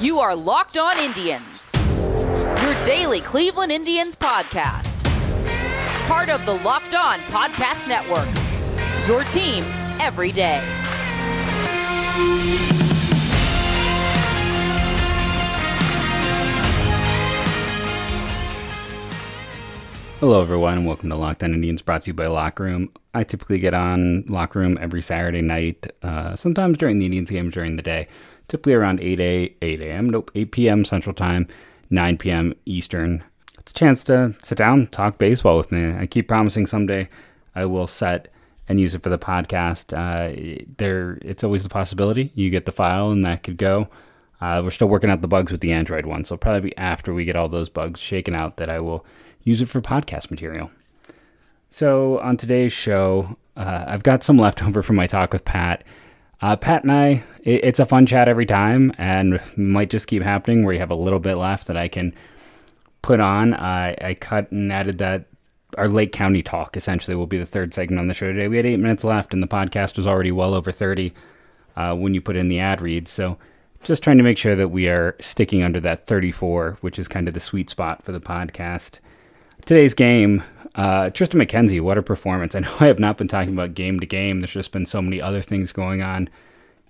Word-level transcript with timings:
You 0.00 0.18
are 0.18 0.34
Locked 0.34 0.76
On 0.76 0.98
Indians, 0.98 1.70
your 1.74 2.82
daily 2.82 3.20
Cleveland 3.20 3.70
Indians 3.70 4.16
podcast. 4.16 5.04
Part 6.08 6.28
of 6.30 6.44
the 6.44 6.54
Locked 6.64 6.96
On 6.96 7.20
Podcast 7.20 7.86
Network, 7.86 8.26
your 9.06 9.22
team 9.22 9.62
every 10.00 10.32
day. 10.32 10.60
Hello, 20.18 20.42
everyone, 20.42 20.78
and 20.78 20.86
welcome 20.86 21.10
to 21.10 21.16
Locked 21.16 21.44
On 21.44 21.54
Indians, 21.54 21.82
brought 21.82 22.02
to 22.02 22.10
you 22.10 22.14
by 22.14 22.26
Locker 22.26 22.64
Room. 22.64 22.90
I 23.14 23.22
typically 23.22 23.60
get 23.60 23.74
on 23.74 24.24
Locker 24.26 24.58
Room 24.58 24.76
every 24.80 25.02
Saturday 25.02 25.42
night, 25.42 25.86
uh, 26.02 26.34
sometimes 26.34 26.78
during 26.78 26.98
the 26.98 27.04
Indians 27.04 27.30
games 27.30 27.54
during 27.54 27.76
the 27.76 27.82
day, 27.82 28.08
typically 28.48 28.74
around 28.74 29.00
8 29.00 29.20
a 29.20 29.54
8 29.62 29.80
a.m. 29.80 30.08
Nope, 30.10 30.30
8 30.34 30.52
p.m. 30.52 30.84
Central 30.84 31.14
Time, 31.14 31.48
9 31.90 32.18
p.m. 32.18 32.54
Eastern. 32.64 33.24
It's 33.58 33.72
a 33.72 33.74
chance 33.74 34.04
to 34.04 34.34
sit 34.42 34.58
down, 34.58 34.88
talk 34.88 35.18
baseball 35.18 35.56
with 35.56 35.72
me. 35.72 35.94
I 35.94 36.06
keep 36.06 36.28
promising 36.28 36.66
someday 36.66 37.08
I 37.54 37.64
will 37.64 37.86
set 37.86 38.28
and 38.68 38.80
use 38.80 38.94
it 38.94 39.02
for 39.02 39.08
the 39.08 39.18
podcast. 39.18 39.92
Uh, 39.92 40.64
there, 40.76 41.18
it's 41.22 41.44
always 41.44 41.62
the 41.62 41.68
possibility 41.68 42.32
you 42.34 42.50
get 42.50 42.66
the 42.66 42.72
file 42.72 43.10
and 43.10 43.24
that 43.24 43.42
could 43.42 43.56
go. 43.56 43.88
Uh, 44.40 44.60
we're 44.62 44.70
still 44.70 44.88
working 44.88 45.10
out 45.10 45.22
the 45.22 45.28
bugs 45.28 45.52
with 45.52 45.60
the 45.60 45.72
Android 45.72 46.04
one, 46.04 46.24
so 46.24 46.36
probably 46.36 46.70
be 46.70 46.76
after 46.76 47.14
we 47.14 47.24
get 47.24 47.36
all 47.36 47.48
those 47.48 47.68
bugs 47.68 48.00
shaken 48.00 48.34
out 48.34 48.56
that 48.56 48.68
I 48.68 48.80
will 48.80 49.04
use 49.42 49.62
it 49.62 49.68
for 49.68 49.80
podcast 49.80 50.30
material. 50.30 50.70
So, 51.70 52.20
on 52.20 52.36
today's 52.36 52.72
show, 52.72 53.36
uh, 53.56 53.84
I've 53.86 54.02
got 54.02 54.22
some 54.22 54.36
leftover 54.36 54.82
from 54.82 54.96
my 54.96 55.06
talk 55.06 55.32
with 55.32 55.44
Pat. 55.44 55.84
Uh, 56.44 56.56
Pat 56.56 56.82
and 56.82 56.92
I, 56.92 57.22
it, 57.42 57.64
it's 57.64 57.78
a 57.78 57.86
fun 57.86 58.04
chat 58.04 58.28
every 58.28 58.44
time, 58.44 58.92
and 58.98 59.40
might 59.56 59.88
just 59.88 60.06
keep 60.06 60.22
happening 60.22 60.62
where 60.62 60.74
you 60.74 60.78
have 60.78 60.90
a 60.90 60.94
little 60.94 61.18
bit 61.18 61.36
left 61.36 61.68
that 61.68 61.76
I 61.78 61.88
can 61.88 62.12
put 63.00 63.18
on. 63.18 63.54
I, 63.54 63.96
I 63.98 64.12
cut 64.12 64.52
and 64.52 64.70
added 64.70 64.98
that 64.98 65.24
our 65.78 65.88
Lake 65.88 66.12
County 66.12 66.42
talk 66.42 66.76
essentially 66.76 67.16
will 67.16 67.26
be 67.26 67.38
the 67.38 67.46
third 67.46 67.72
segment 67.72 67.98
on 67.98 68.08
the 68.08 68.14
show 68.14 68.26
today. 68.26 68.48
We 68.48 68.58
had 68.58 68.66
eight 68.66 68.76
minutes 68.76 69.04
left, 69.04 69.32
and 69.32 69.42
the 69.42 69.46
podcast 69.46 69.96
was 69.96 70.06
already 70.06 70.32
well 70.32 70.54
over 70.54 70.70
30 70.70 71.14
uh, 71.76 71.94
when 71.94 72.12
you 72.12 72.20
put 72.20 72.36
in 72.36 72.48
the 72.48 72.60
ad 72.60 72.82
reads. 72.82 73.10
So, 73.10 73.38
just 73.82 74.02
trying 74.02 74.18
to 74.18 74.22
make 74.22 74.36
sure 74.36 74.54
that 74.54 74.68
we 74.68 74.86
are 74.86 75.16
sticking 75.20 75.62
under 75.62 75.80
that 75.80 76.06
34, 76.06 76.76
which 76.82 76.98
is 76.98 77.08
kind 77.08 77.26
of 77.26 77.32
the 77.32 77.40
sweet 77.40 77.70
spot 77.70 78.04
for 78.04 78.12
the 78.12 78.20
podcast. 78.20 78.98
Today's 79.64 79.94
game, 79.94 80.42
uh, 80.74 81.10
Triston 81.10 81.40
McKenzie, 81.42 81.80
what 81.80 81.98
a 81.98 82.02
performance. 82.02 82.54
I 82.54 82.60
know 82.60 82.74
I 82.80 82.86
have 82.86 82.98
not 82.98 83.16
been 83.16 83.28
talking 83.28 83.52
about 83.52 83.74
game 83.74 84.00
to 84.00 84.06
game. 84.06 84.40
There's 84.40 84.52
just 84.52 84.72
been 84.72 84.86
so 84.86 85.00
many 85.00 85.20
other 85.20 85.42
things 85.42 85.72
going 85.72 86.02
on. 86.02 86.28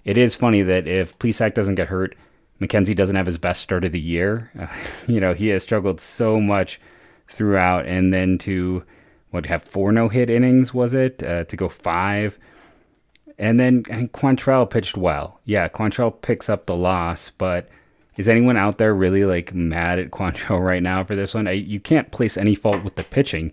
It 0.04 0.16
is 0.16 0.34
funny 0.34 0.62
that 0.62 0.86
if 0.86 1.18
Plesac 1.18 1.54
doesn't 1.54 1.74
get 1.74 1.88
hurt, 1.88 2.16
McKenzie 2.60 2.96
doesn't 2.96 3.16
have 3.16 3.26
his 3.26 3.38
best 3.38 3.62
start 3.62 3.84
of 3.84 3.92
the 3.92 4.00
year. 4.00 4.50
Uh, 4.58 4.66
you 5.06 5.20
know, 5.20 5.34
he 5.34 5.48
has 5.48 5.62
struggled 5.62 6.00
so 6.00 6.40
much 6.40 6.80
throughout. 7.28 7.86
And 7.86 8.12
then 8.12 8.38
to, 8.38 8.84
what, 9.30 9.46
have 9.46 9.64
four 9.64 9.92
no 9.92 10.08
hit 10.08 10.30
innings, 10.30 10.72
was 10.72 10.94
it? 10.94 11.22
Uh, 11.22 11.44
to 11.44 11.56
go 11.56 11.68
five. 11.68 12.38
And 13.36 13.58
then 13.58 13.84
and 13.90 14.12
Quantrill 14.12 14.70
pitched 14.70 14.96
well. 14.96 15.40
Yeah, 15.44 15.68
Quantrill 15.68 16.22
picks 16.22 16.48
up 16.48 16.66
the 16.66 16.76
loss, 16.76 17.30
but 17.30 17.68
is 18.16 18.28
anyone 18.28 18.56
out 18.56 18.78
there 18.78 18.94
really 18.94 19.24
like 19.24 19.52
mad 19.52 19.98
at 19.98 20.10
Quantrill 20.10 20.60
right 20.64 20.82
now 20.82 21.02
for 21.02 21.16
this 21.16 21.34
one? 21.34 21.48
I, 21.48 21.52
you 21.52 21.80
can't 21.80 22.12
place 22.12 22.36
any 22.36 22.54
fault 22.54 22.84
with 22.84 22.94
the 22.94 23.04
pitching. 23.04 23.52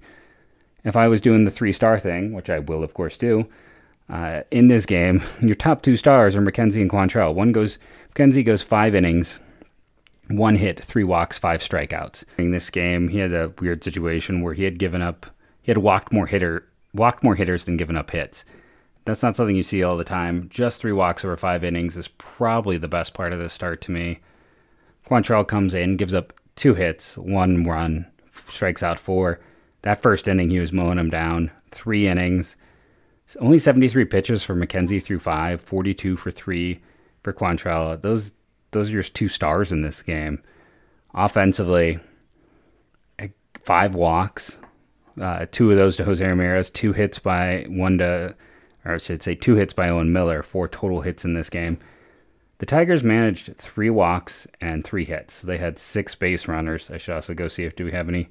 If 0.84 0.96
I 0.96 1.08
was 1.08 1.22
doing 1.22 1.46
the 1.46 1.52
three 1.52 1.74
star 1.74 2.00
thing, 2.00 2.34
which 2.34 2.50
I 2.50 2.60
will 2.60 2.84
of 2.84 2.94
course 2.94 3.18
do, 3.18 3.48
uh, 4.10 4.42
in 4.52 4.68
this 4.68 4.86
game, 4.86 5.24
your 5.42 5.56
top 5.56 5.82
two 5.82 5.96
stars 5.96 6.36
are 6.36 6.42
McKenzie 6.42 6.82
and 6.82 6.90
Quantrill. 6.90 7.34
One 7.34 7.52
goes 7.52 7.78
McKenzie 8.14 8.46
goes 8.46 8.62
five 8.62 8.94
innings, 8.94 9.40
one 10.28 10.56
hit, 10.56 10.84
three 10.84 11.04
walks, 11.04 11.38
five 11.38 11.62
strikeouts. 11.62 12.24
In 12.38 12.52
this 12.52 12.70
game, 12.70 13.08
he 13.08 13.20
had 13.20 13.34
a 13.34 13.54
weird 13.60 13.84
situation 13.84 14.42
where 14.42 14.54
he 14.54 14.64
had 14.64 14.80
given 14.80 15.02
up, 15.02 15.26
he 15.62 15.72
had 15.72 15.78
walked 15.78 16.12
more 16.12 16.28
hitter, 16.28 16.68
walked 16.94 17.24
more 17.24 17.36
hitters 17.36 17.66
than 17.66 17.78
given 17.78 17.96
up 17.96 18.12
hits. 18.12 18.44
That's 19.06 19.24
not 19.24 19.36
something 19.36 19.56
you 19.56 19.64
see 19.64 19.84
all 19.84 19.98
the 19.98 20.04
time. 20.04 20.48
Just 20.50 20.82
three 20.82 20.92
walks 20.92 21.26
over 21.26 21.38
five 21.38 21.64
innings 21.64 21.98
is 21.98 22.10
probably 22.18 22.78
the 22.78 22.88
best 22.88 23.14
part 23.14 23.34
of 23.34 23.40
this 23.40 23.54
start 23.54 23.82
to 23.82 23.92
me. 23.92 24.20
Quantrill 25.08 25.48
comes 25.48 25.74
in, 25.74 25.98
gives 25.98 26.14
up 26.14 26.34
two 26.56 26.76
hits, 26.76 27.18
one 27.18 27.64
run, 27.64 28.06
strikes 28.32 28.84
out 28.84 29.00
four. 29.00 29.40
That 29.84 30.02
first 30.02 30.28
inning, 30.28 30.52
he 30.52 30.60
was 30.60 30.74
mowing 30.74 30.98
them 30.98 31.10
down. 31.10 31.52
Three 31.70 32.08
innings. 32.08 32.56
Only 33.40 33.60
73 33.60 34.06
pitches 34.06 34.44
for 34.44 34.56
McKenzie 34.56 35.02
through 35.02 35.20
five, 35.20 35.62
42 35.62 36.18
for 36.18 36.32
three 36.32 36.82
for 37.24 37.32
Quantrill. 37.32 38.02
Those, 38.02 38.34
those 38.72 38.90
are 38.92 39.02
just 39.02 39.16
two 39.16 39.30
stars 39.30 39.72
in 39.72 39.82
this 39.82 40.02
game. 40.02 40.44
Offensively, 41.14 42.00
eh, 43.20 43.30
five 43.64 43.96
walks, 43.96 44.60
uh, 45.20 45.46
two 45.52 45.72
of 45.72 45.78
those 45.78 45.96
to 45.98 46.04
Jose 46.04 46.26
Ramirez, 46.26 46.70
two 46.70 46.94
hits 46.94 47.20
by 47.20 47.66
one 47.70 47.98
to, 48.00 48.36
or 48.86 48.96
I 48.96 48.98
should 48.98 49.24
say 49.24 49.36
two 49.36 49.56
hits 49.56 49.74
by 49.74 49.90
Owen 49.90 50.12
Miller, 50.12 50.44
four 50.44 50.68
total 50.68 51.02
hits 51.02 51.24
in 51.26 51.34
this 51.34 51.50
game. 51.50 51.80
The 52.60 52.66
Tigers 52.66 53.04
managed 53.04 53.56
three 53.58 53.90
walks 53.90 54.46
and 54.60 54.84
three 54.84 55.06
hits. 55.06 55.42
They 55.42 55.58
had 55.58 55.80
six 55.80 56.16
base 56.16 56.48
runners. 56.48 56.92
I 56.92 56.98
should 56.98 57.16
also 57.16 57.34
go 57.34 57.48
see 57.48 57.64
if 57.64 57.76
do 57.76 57.86
we 57.86 57.92
have 57.92 58.08
any 58.08 58.30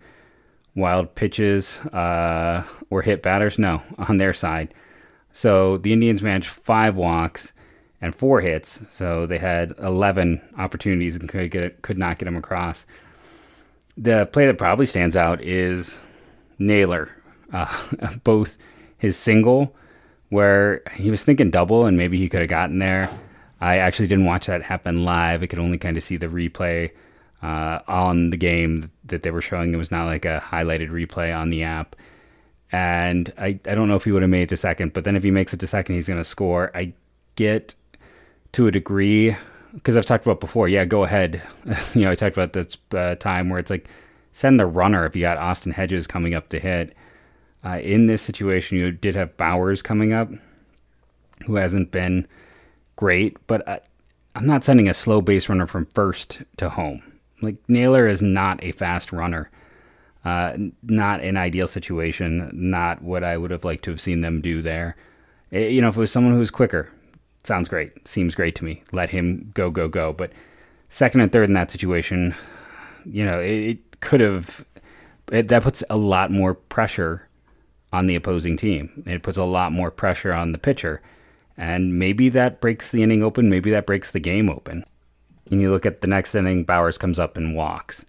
wild 0.75 1.15
pitches 1.15 1.79
uh, 1.93 2.65
or 2.91 3.03
hit 3.03 3.23
batters. 3.23 3.59
No, 3.59 3.83
on 3.99 4.17
their 4.17 4.33
side. 4.33 4.75
So 5.33 5.79
the 5.79 5.93
Indians 5.93 6.23
managed 6.23 6.49
five 6.49 6.97
walks 6.97 7.53
and 8.01 8.15
four 8.15 8.41
hits. 8.41 8.81
So 8.91 9.27
they 9.27 9.39
had 9.39 9.75
11 9.79 10.41
opportunities 10.59 11.17
and 11.17 11.29
could 11.29 11.51
get 11.51 11.83
could 11.83 11.99
not 11.99 12.19
get 12.19 12.27
them 12.27 12.37
across. 12.37 12.87
The 13.97 14.27
play 14.27 14.47
that 14.47 14.59
probably 14.59 14.87
stands 14.87 15.17
out 15.17 15.43
is 15.43 16.07
Naylor. 16.59 17.11
Uh, 17.53 18.17
both 18.25 18.57
his 18.97 19.17
single, 19.17 19.75
where 20.29 20.83
he 20.95 21.11
was 21.11 21.25
thinking 21.25 21.51
double 21.51 21.87
and 21.87 21.97
maybe 21.97 22.19
he 22.19 22.29
could 22.29 22.41
have 22.41 22.51
gotten 22.51 22.79
there 22.79 23.11
I 23.61 23.79
actually 23.79 24.07
didn't 24.07 24.25
watch 24.25 24.47
that 24.47 24.63
happen 24.63 25.05
live. 25.05 25.43
I 25.43 25.47
could 25.47 25.59
only 25.59 25.79
kind 25.79 25.97
of 25.97 26.03
see 26.03 26.17
the 26.17 26.27
replay 26.27 26.93
uh, 27.43 27.81
on 27.89 28.31
the 28.31 28.37
game 28.37 28.91
that 29.07 29.23
they 29.23 29.31
were 29.31 29.41
showing. 29.41 29.73
It 29.73 29.79
was 29.79 29.91
not 29.91 30.07
like 30.07 30.25
a 30.25 30.43
highlighted 30.45 30.91
replay 30.91 31.37
on 31.37 31.51
the 31.51 31.63
app. 31.63 31.97
And 32.73 33.33
I, 33.37 33.59
I 33.67 33.75
don't 33.75 33.89
know 33.89 33.97
if 33.97 34.05
he 34.05 34.13
would 34.13 34.23
have 34.23 34.31
made 34.31 34.43
it 34.43 34.49
to 34.51 34.57
second, 34.57 34.93
but 34.93 35.05
then 35.05 35.17
if 35.17 35.23
he 35.23 35.31
makes 35.31 35.53
it 35.53 35.61
to 35.61 35.67
second, 35.67 35.95
he's 35.95 36.07
going 36.07 36.21
to 36.21 36.25
score. 36.25 36.71
I 36.75 36.93
get 37.37 37.75
to 38.53 38.67
a 38.67 38.71
degree, 38.71 39.37
because 39.75 39.97
I've 39.97 40.07
talked 40.07 40.27
about 40.27 40.41
before, 40.41 40.69
yeah, 40.69 40.85
go 40.85 41.05
ahead. 41.05 41.43
you 41.95 42.03
know, 42.03 42.11
I 42.11 42.15
talked 42.15 42.37
about 42.37 42.53
this 42.53 42.77
uh, 42.93 43.17
time 43.17 43.49
where 43.49 43.59
it's 43.59 43.71
like 43.71 43.89
send 44.33 44.61
the 44.61 44.67
runner 44.67 45.05
if 45.05 45.17
you 45.17 45.23
got 45.23 45.39
Austin 45.39 45.73
Hedges 45.73 46.07
coming 46.07 46.35
up 46.35 46.49
to 46.51 46.61
hit. 46.61 46.95
Uh, 47.65 47.79
in 47.79 48.07
this 48.07 48.23
situation, 48.23 48.79
you 48.79 48.91
did 48.93 49.15
have 49.15 49.37
Bowers 49.37 49.83
coming 49.83 50.13
up, 50.13 50.31
who 51.47 51.57
hasn't 51.57 51.91
been 51.91 52.27
great, 52.97 53.37
but 53.47 53.67
I, 53.69 53.81
I'm 54.35 54.47
not 54.47 54.65
sending 54.65 54.89
a 54.89 54.95
slow 54.95 55.21
base 55.21 55.49
runner 55.49 55.67
from 55.67 55.87
first 55.87 56.43
to 56.59 56.71
home. 56.71 57.03
Like 57.43 57.57
Naylor 57.69 58.07
is 58.07 58.23
not 58.23 58.63
a 58.63 58.73
fast 58.73 59.13
runner. 59.13 59.51
Uh, 60.25 60.57
not 60.83 61.21
an 61.23 61.37
ideal 61.37 61.67
situation. 61.67 62.51
Not 62.53 63.03
what 63.03 63.25
I 63.25 63.37
would 63.37 63.51
have 63.51 63.65
liked 63.65 63.85
to 63.85 63.91
have 63.91 64.01
seen 64.01 64.21
them 64.21 64.41
do 64.41 64.63
there. 64.63 64.97
It, 65.51 65.63
eh, 65.63 65.69
you 65.69 65.81
know, 65.81 65.89
if 65.89 65.97
it 65.97 66.01
was 66.01 66.11
someone 66.11 66.35
who 66.35 66.41
was 66.41 66.51
quicker, 66.51 66.91
sounds 67.45 67.69
great. 67.69 68.07
Seems 68.07 68.35
great 68.35 68.55
to 68.57 68.65
me. 68.65 68.83
Let 68.93 69.11
him 69.11 69.51
go, 69.55 69.71
go, 69.71 69.89
go. 69.89 70.13
But 70.13 70.33
second 70.89 71.23
and 71.23 71.33
third 71.33 71.49
in 71.49 71.55
that 71.55 71.71
situation, 71.71 72.35
you 73.05 73.25
know, 73.25 73.41
it, 73.41 73.51
it 73.51 74.01
could 74.01 74.21
have. 74.21 74.65
It, 75.33 75.49
that 75.49 75.63
puts 75.63 75.85
a 75.89 75.97
lot 75.97 76.31
more 76.31 76.55
pressure 76.55 77.29
on 77.93 78.07
the 78.07 78.17
opposing 78.17 78.57
team. 78.57 79.03
It 79.07 79.23
puts 79.23 79.39
a 79.39 79.45
lot 79.45 79.73
more 79.73 79.91
pressure 79.91 80.33
on 80.33 80.53
the 80.53 80.59
pitcher. 80.59 81.01
And 81.57 81.99
maybe 81.99 82.29
that 82.31 82.61
breaks 82.61 82.91
the 82.91 83.03
inning 83.03 83.23
open, 83.23 83.51
maybe 83.51 83.71
that 83.71 83.87
breaks 83.87 84.13
the 84.13 84.21
game 84.21 84.49
open. 84.49 84.85
And 85.51 85.61
you 85.61 85.71
look 85.71 85.87
at 85.87 86.01
the 86.01 86.07
next 86.07 86.35
inning, 86.35 86.65
Bowers 86.65 86.99
comes 86.99 87.19
up 87.19 87.37
and 87.37 87.57
walks. 87.57 88.05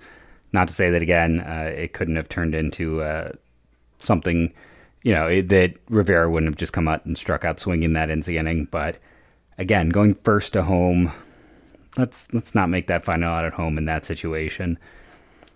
Not 0.54 0.68
to 0.68 0.74
say 0.74 0.92
that 0.92 1.02
again, 1.02 1.40
uh, 1.40 1.72
it 1.76 1.94
couldn't 1.94 2.18
have 2.18 2.30
turned 2.30 2.54
into 2.54 3.02
uh, 3.02 3.32
something, 3.98 4.54
you 5.04 5.14
know, 5.14 5.28
it, 5.28 5.50
that 5.50 5.76
Rivera 5.90 6.30
wouldn't 6.30 6.52
have 6.52 6.60
just 6.60 6.74
come 6.74 6.88
out 6.88 7.06
and 7.06 7.18
struck 7.18 7.46
out 7.46 7.60
swinging 7.60 7.94
that 7.94 8.10
into 8.10 8.28
the 8.28 8.38
inning. 8.38 8.68
But 8.70 8.98
again, 9.58 9.90
going 9.90 10.16
first 10.16 10.54
to 10.54 10.64
home, 10.64 11.12
let's 11.98 12.28
let's 12.34 12.54
not 12.54 12.70
make 12.70 12.88
that 12.88 13.06
final 13.06 13.32
out 13.32 13.46
at 13.46 13.54
home 13.54 13.78
in 13.78 13.86
that 13.86 14.06
situation. 14.06 14.78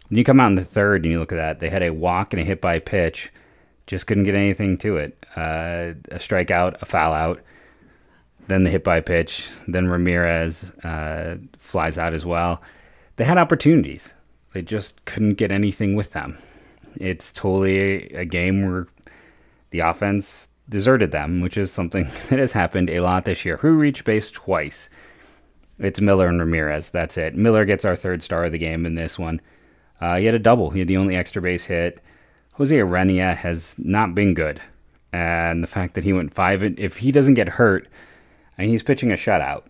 When 0.09 0.17
you 0.17 0.23
come 0.23 0.39
out 0.39 0.47
in 0.47 0.55
the 0.55 0.63
third 0.63 1.03
and 1.03 1.11
you 1.11 1.19
look 1.19 1.31
at 1.31 1.37
that, 1.37 1.59
they 1.59 1.69
had 1.69 1.83
a 1.83 1.93
walk 1.93 2.33
and 2.33 2.41
a 2.41 2.45
hit 2.45 2.61
by 2.61 2.79
pitch, 2.79 3.31
just 3.87 4.07
couldn't 4.07 4.23
get 4.23 4.35
anything 4.35 4.77
to 4.79 4.97
it. 4.97 5.25
Uh, 5.35 5.93
a 6.11 6.19
strikeout, 6.19 6.81
a 6.81 6.85
foul 6.85 7.13
out 7.13 7.41
then 8.47 8.63
the 8.63 8.69
hit 8.69 8.83
by 8.83 9.01
pitch, 9.01 9.49
then 9.67 9.87
Ramirez 9.87 10.71
uh, 10.83 11.37
flies 11.57 11.97
out 11.97 12.13
as 12.13 12.25
well. 12.25 12.61
They 13.15 13.23
had 13.23 13.37
opportunities, 13.37 14.13
they 14.53 14.61
just 14.61 15.03
couldn't 15.05 15.35
get 15.35 15.51
anything 15.51 15.95
with 15.95 16.11
them. 16.11 16.37
It's 16.97 17.31
totally 17.31 18.09
a 18.13 18.25
game 18.25 18.65
where 18.65 18.87
the 19.71 19.81
offense 19.81 20.47
deserted 20.69 21.11
them, 21.11 21.41
which 21.41 21.57
is 21.57 21.71
something 21.71 22.05
that 22.29 22.39
has 22.39 22.51
happened 22.51 22.89
a 22.89 23.01
lot 23.01 23.25
this 23.25 23.45
year. 23.45 23.57
Who 23.57 23.77
reached 23.77 24.05
base 24.05 24.31
twice 24.31 24.89
It's 25.79 26.01
Miller 26.01 26.27
and 26.27 26.39
Ramirez. 26.39 26.89
That's 26.89 27.17
it. 27.17 27.35
Miller 27.35 27.65
gets 27.65 27.85
our 27.85 27.95
third 27.95 28.23
star 28.23 28.45
of 28.45 28.51
the 28.51 28.57
game 28.57 28.85
in 28.85 28.95
this 28.95 29.19
one. 29.19 29.41
Uh, 29.99 30.17
he 30.17 30.25
had 30.25 30.35
a 30.35 30.39
double. 30.39 30.69
He 30.69 30.79
had 30.79 30.87
the 30.87 30.97
only 30.97 31.15
extra 31.15 31.41
base 31.41 31.65
hit. 31.65 32.01
Jose 32.53 32.75
Urena 32.75 33.35
has 33.35 33.75
not 33.77 34.15
been 34.15 34.33
good. 34.33 34.61
And 35.11 35.63
the 35.63 35.67
fact 35.67 35.93
that 35.93 36.03
he 36.03 36.13
went 36.13 36.33
five, 36.33 36.63
if 36.63 36.97
he 36.97 37.11
doesn't 37.11 37.35
get 37.35 37.49
hurt, 37.49 37.87
and 38.57 38.69
he's 38.69 38.83
pitching 38.83 39.11
a 39.11 39.15
shutout, 39.15 39.63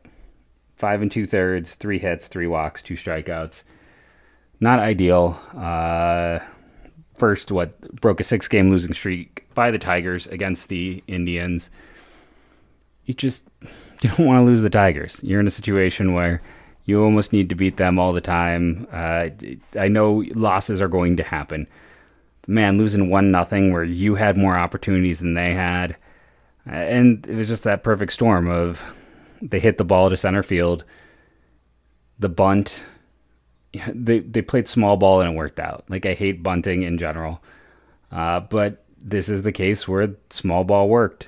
five 0.76 1.02
and 1.02 1.12
two 1.12 1.26
thirds, 1.26 1.76
three 1.76 2.00
hits, 2.00 2.28
three 2.28 2.48
walks, 2.48 2.84
two 2.84 2.96
strikeouts. 2.96 3.64
Not 4.60 4.80
ideal. 4.80 5.40
Uh, 5.56 6.40
first, 7.16 7.52
what 7.52 7.80
broke 8.00 8.20
a 8.20 8.24
six 8.24 8.48
game 8.48 8.70
losing 8.70 8.94
streak 8.94 9.46
by 9.54 9.72
the 9.72 9.80
Tigers 9.80 10.28
against 10.28 10.70
the 10.70 11.04
Indians. 11.08 11.70
You 13.06 13.14
just 13.14 13.46
you 14.02 14.10
don't 14.18 14.28
want 14.28 14.40
to 14.42 14.46
lose 14.46 14.62
the 14.62 14.70
Tigers. 14.70 15.20
You're 15.24 15.40
in 15.40 15.48
a 15.48 15.52
situation 15.52 16.14
where 16.14 16.42
you 16.86 17.04
almost 17.04 17.34
need 17.34 17.50
to 17.50 17.56
beat 17.56 17.78
them 17.78 17.98
all 17.98 18.14
the 18.14 18.22
time. 18.22 18.88
Uh, 18.92 19.30
I 19.80 19.88
know 19.88 20.24
losses 20.36 20.82
are 20.82 20.88
going 20.88 21.18
to 21.18 21.24
happen. 21.24 21.68
Man, 22.48 22.78
losing 22.78 23.10
one 23.10 23.32
nothing 23.32 23.74
where 23.74 23.84
you 23.84 24.16
had 24.16 24.38
more 24.38 24.56
opportunities 24.56 25.20
than 25.20 25.34
they 25.34 25.54
had, 25.54 25.96
and 26.66 27.26
it 27.28 27.36
was 27.36 27.48
just 27.48 27.64
that 27.64 27.84
perfect 27.84 28.14
storm 28.14 28.50
of 28.50 28.84
they 29.42 29.60
hit 29.60 29.78
the 29.78 29.84
ball 29.84 30.10
to 30.10 30.18
center 30.18 30.44
field, 30.44 30.84
the 32.20 32.30
bunt. 32.30 32.84
They 33.94 34.20
they 34.20 34.42
played 34.42 34.70
small 34.70 34.96
ball 34.96 35.20
and 35.20 35.34
it 35.34 35.36
worked 35.36 35.60
out. 35.60 35.84
Like 35.90 36.06
I 36.06 36.14
hate 36.14 36.42
bunting 36.42 36.84
in 36.84 36.98
general, 36.98 37.44
uh, 38.10 38.40
but 38.40 38.86
this 38.98 39.28
is 39.28 39.44
the 39.44 39.52
case 39.52 39.86
where 39.86 40.16
small 40.30 40.64
ball 40.64 40.88
worked. 40.88 41.28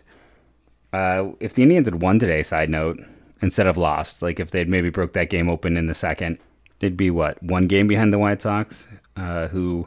Uh, 0.93 1.31
if 1.41 1.53
the 1.53 1.63
Indians 1.63 1.87
had 1.87 2.01
won 2.01 2.19
today, 2.19 2.41
side 2.43 2.69
note, 2.69 2.99
instead 3.41 3.67
of 3.67 3.77
lost, 3.77 4.21
like 4.21 4.39
if 4.39 4.51
they'd 4.51 4.69
maybe 4.69 4.89
broke 4.89 5.11
that 5.11 5.29
game 5.29 5.49
open 5.49 5.75
in 5.75 5.87
the 5.87 5.93
second, 5.93 6.37
they'd 6.79 6.95
be 6.95 7.11
what 7.11 7.41
one 7.43 7.67
game 7.67 7.85
behind 7.87 8.13
the 8.13 8.19
White 8.19 8.41
Sox, 8.41 8.87
uh, 9.17 9.47
who 9.47 9.85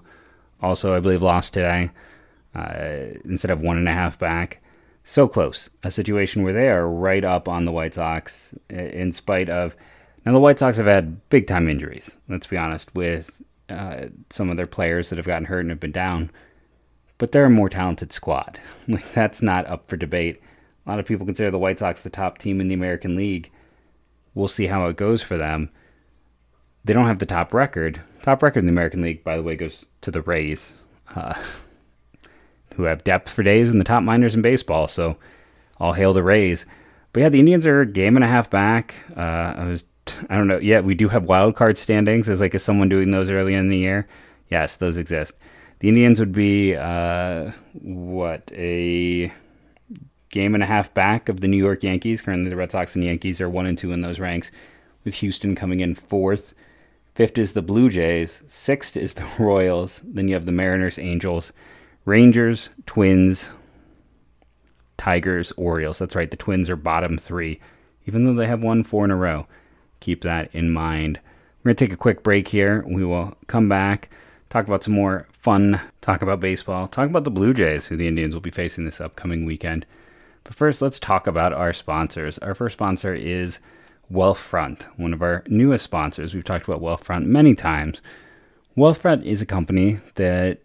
also 0.61 0.95
I 0.95 1.01
believe 1.01 1.23
lost 1.23 1.55
today, 1.55 1.91
uh, 2.55 3.17
instead 3.25 3.51
of 3.51 3.63
one 3.63 3.79
and 3.79 3.89
a 3.89 3.93
half 3.93 4.19
back. 4.19 4.61
So 5.05 5.27
close, 5.27 5.71
a 5.83 5.91
situation 5.91 6.43
where 6.43 6.53
they 6.53 6.69
are 6.69 6.89
right 6.89 7.25
up 7.25 7.49
on 7.49 7.65
the 7.65 7.73
White 7.73 7.95
Sox, 7.95 8.55
in 8.69 9.13
spite 9.13 9.49
of. 9.49 9.77
Now 10.25 10.33
the 10.33 10.41
White 10.41 10.59
Sox 10.59 10.77
have 10.77 10.87
had 10.87 11.29
big 11.31 11.47
time 11.47 11.69
injuries. 11.69 12.19
Let's 12.29 12.47
be 12.47 12.59
honest 12.59 12.95
with 12.95 13.43
uh, 13.69 14.07
some 14.29 14.51
of 14.51 14.57
their 14.57 14.67
players 14.67 15.09
that 15.09 15.17
have 15.17 15.27
gotten 15.27 15.47
hurt 15.47 15.61
and 15.61 15.71
have 15.71 15.81
been 15.81 15.93
down, 15.93 16.31
but 17.19 17.33
they're 17.33 17.47
a 17.47 17.51
more 17.51 17.71
talented 17.71 18.13
squad. 18.13 18.61
That's 19.15 19.43
not 19.43 19.67
up 19.67 19.89
for 19.89 19.97
debate 19.97 20.41
a 20.87 20.91
lot 20.91 20.99
of 20.99 21.07
people 21.07 21.27
consider 21.27 21.51
the 21.51 21.59
White 21.59 21.79
Sox 21.79 22.03
the 22.03 22.11
top 22.11 22.39
team 22.39 22.61
in 22.61 22.69
the 22.69 22.75
American 22.75 23.17
League. 23.17 23.51
We'll 24.35 24.49
see 24.49 24.67
how 24.67 24.87
it 24.87 24.97
goes 24.97 25.23
for 25.23 25.37
them. 25.37 25.71
They 26.85 26.93
don't 26.93 27.07
have 27.07 27.19
the 27.19 27.27
top 27.27 27.53
record. 27.53 28.01
Top 28.23 28.43
record 28.43 28.61
in 28.61 28.67
the 28.67 28.73
American 28.73 29.03
League, 29.03 29.23
by 29.23 29.37
the 29.37 29.43
way, 29.43 29.57
goes 29.57 29.87
to 30.01 30.11
the 30.11 30.23
Rays, 30.23 30.73
uh, 31.15 31.35
who 32.77 32.85
have 32.85 33.05
depth 33.05 33.29
for 33.29 33.43
days 33.43 33.71
and 33.71 33.81
the 33.81 33.85
top 33.85 34.03
minors 34.03 34.35
in 34.35 34.43
baseball. 34.43 34.89
So, 34.89 35.17
all 35.79 35.93
hail 35.93 36.13
the 36.13 36.23
Rays. 36.23 36.67
But 37.13 37.21
yeah, 37.21 37.29
the 37.29 37.41
Indians 37.41 37.67
are 37.67 37.81
a 37.81 37.87
game 37.87 38.17
and 38.17 38.25
a 38.25 38.29
half 38.29 38.51
back. 38.51 38.95
Uh, 39.17 39.55
I 39.57 39.65
was, 39.65 39.85
I 40.29 40.37
don't 40.37 40.47
know. 40.47 40.59
Yeah, 40.59 40.81
we 40.81 40.95
do 40.95 41.09
have 41.09 41.25
wild 41.25 41.57
card 41.57 41.77
standings. 41.77 42.29
As 42.29 42.41
like, 42.41 42.55
is 42.55 42.63
someone 42.63 42.89
doing 42.89 43.11
those 43.11 43.31
early 43.31 43.55
in 43.55 43.69
the 43.69 43.79
year? 43.79 44.07
Yes, 44.49 44.77
those 44.77 44.97
exist. 44.97 45.35
The 45.81 45.89
Indians 45.89 46.21
would 46.21 46.33
be 46.33 46.77
uh, 46.77 47.53
what 47.73 48.51
a 48.55 49.33
game 50.29 50.55
and 50.55 50.63
a 50.63 50.67
half 50.67 50.93
back 50.95 51.29
of 51.29 51.41
the 51.41 51.49
New 51.49 51.57
York 51.57 51.83
Yankees. 51.83 52.23
Currently, 52.23 52.51
the 52.51 52.57
Red 52.57 52.71
Sox 52.71 52.95
and 52.95 53.05
Yankees 53.05 53.41
are 53.41 53.49
one 53.49 53.67
and 53.67 53.77
two 53.77 53.93
in 53.93 54.03
those 54.03 54.21
ranks, 54.21 54.51
with 55.05 55.15
Houston 55.15 55.55
coming 55.55 55.81
in 55.81 55.95
fourth. 55.95 56.55
Fifth 57.15 57.39
is 57.39 57.55
the 57.55 57.63
Blue 57.63 57.89
Jays. 57.91 58.43
Sixth 58.47 58.97
is 58.97 59.15
the 59.15 59.27
Royals. 59.39 60.03
Then 60.05 60.29
you 60.29 60.35
have 60.35 60.47
the 60.47 60.53
Mariners, 60.53 60.99
Angels, 60.99 61.53
Rangers, 62.11 62.71
Twins, 62.87 63.51
Tigers, 64.97 65.53
Orioles. 65.53 66.01
That's 66.01 66.17
right, 66.17 66.29
the 66.29 66.37
Twins 66.37 66.69
are 66.69 66.75
bottom 66.75 67.17
three, 67.17 67.61
even 68.05 68.25
though 68.25 68.35
they 68.35 68.49
have 68.49 68.65
won 68.65 68.83
four 68.83 69.05
in 69.05 69.13
a 69.13 69.17
row. 69.17 69.47
Keep 70.01 70.23
that 70.23 70.51
in 70.53 70.73
mind. 70.73 71.21
We're 71.63 71.69
going 71.69 71.77
to 71.77 71.85
take 71.87 71.93
a 71.93 71.97
quick 71.97 72.25
break 72.25 72.49
here. 72.49 72.85
We 72.85 73.05
will 73.05 73.37
come 73.47 73.69
back, 73.69 74.11
talk 74.49 74.67
about 74.67 74.83
some 74.83 74.95
more 74.95 75.29
fun, 75.39 75.81
talk 76.01 76.21
about 76.21 76.41
baseball, 76.41 76.89
talk 76.89 77.09
about 77.09 77.23
the 77.23 77.31
Blue 77.31 77.55
Jays, 77.55 77.87
who 77.87 77.97
the 77.97 78.09
Indians 78.09 78.35
will 78.35 78.41
be 78.41 78.51
facing 78.51 78.87
this 78.87 79.01
upcoming 79.01 79.45
weekend. 79.45 79.87
But 80.43 80.55
first, 80.55 80.83
let's 80.83 80.99
talk 80.99 81.29
about 81.29 81.53
our 81.53 81.73
sponsors. 81.73 82.39
Our 82.39 82.57
first 82.57 82.73
sponsor 82.73 83.15
is 83.15 83.61
Wealthfront, 84.13 84.83
one 84.97 85.13
of 85.13 85.23
our 85.23 85.45
newest 85.47 85.85
sponsors. 85.85 86.35
We've 86.35 86.43
talked 86.43 86.67
about 86.67 86.83
Wealthfront 86.83 87.27
many 87.27 87.55
times. 87.55 88.03
Wealthfront 88.77 89.23
is 89.23 89.41
a 89.41 89.47
company 89.47 90.01
that 90.17 90.59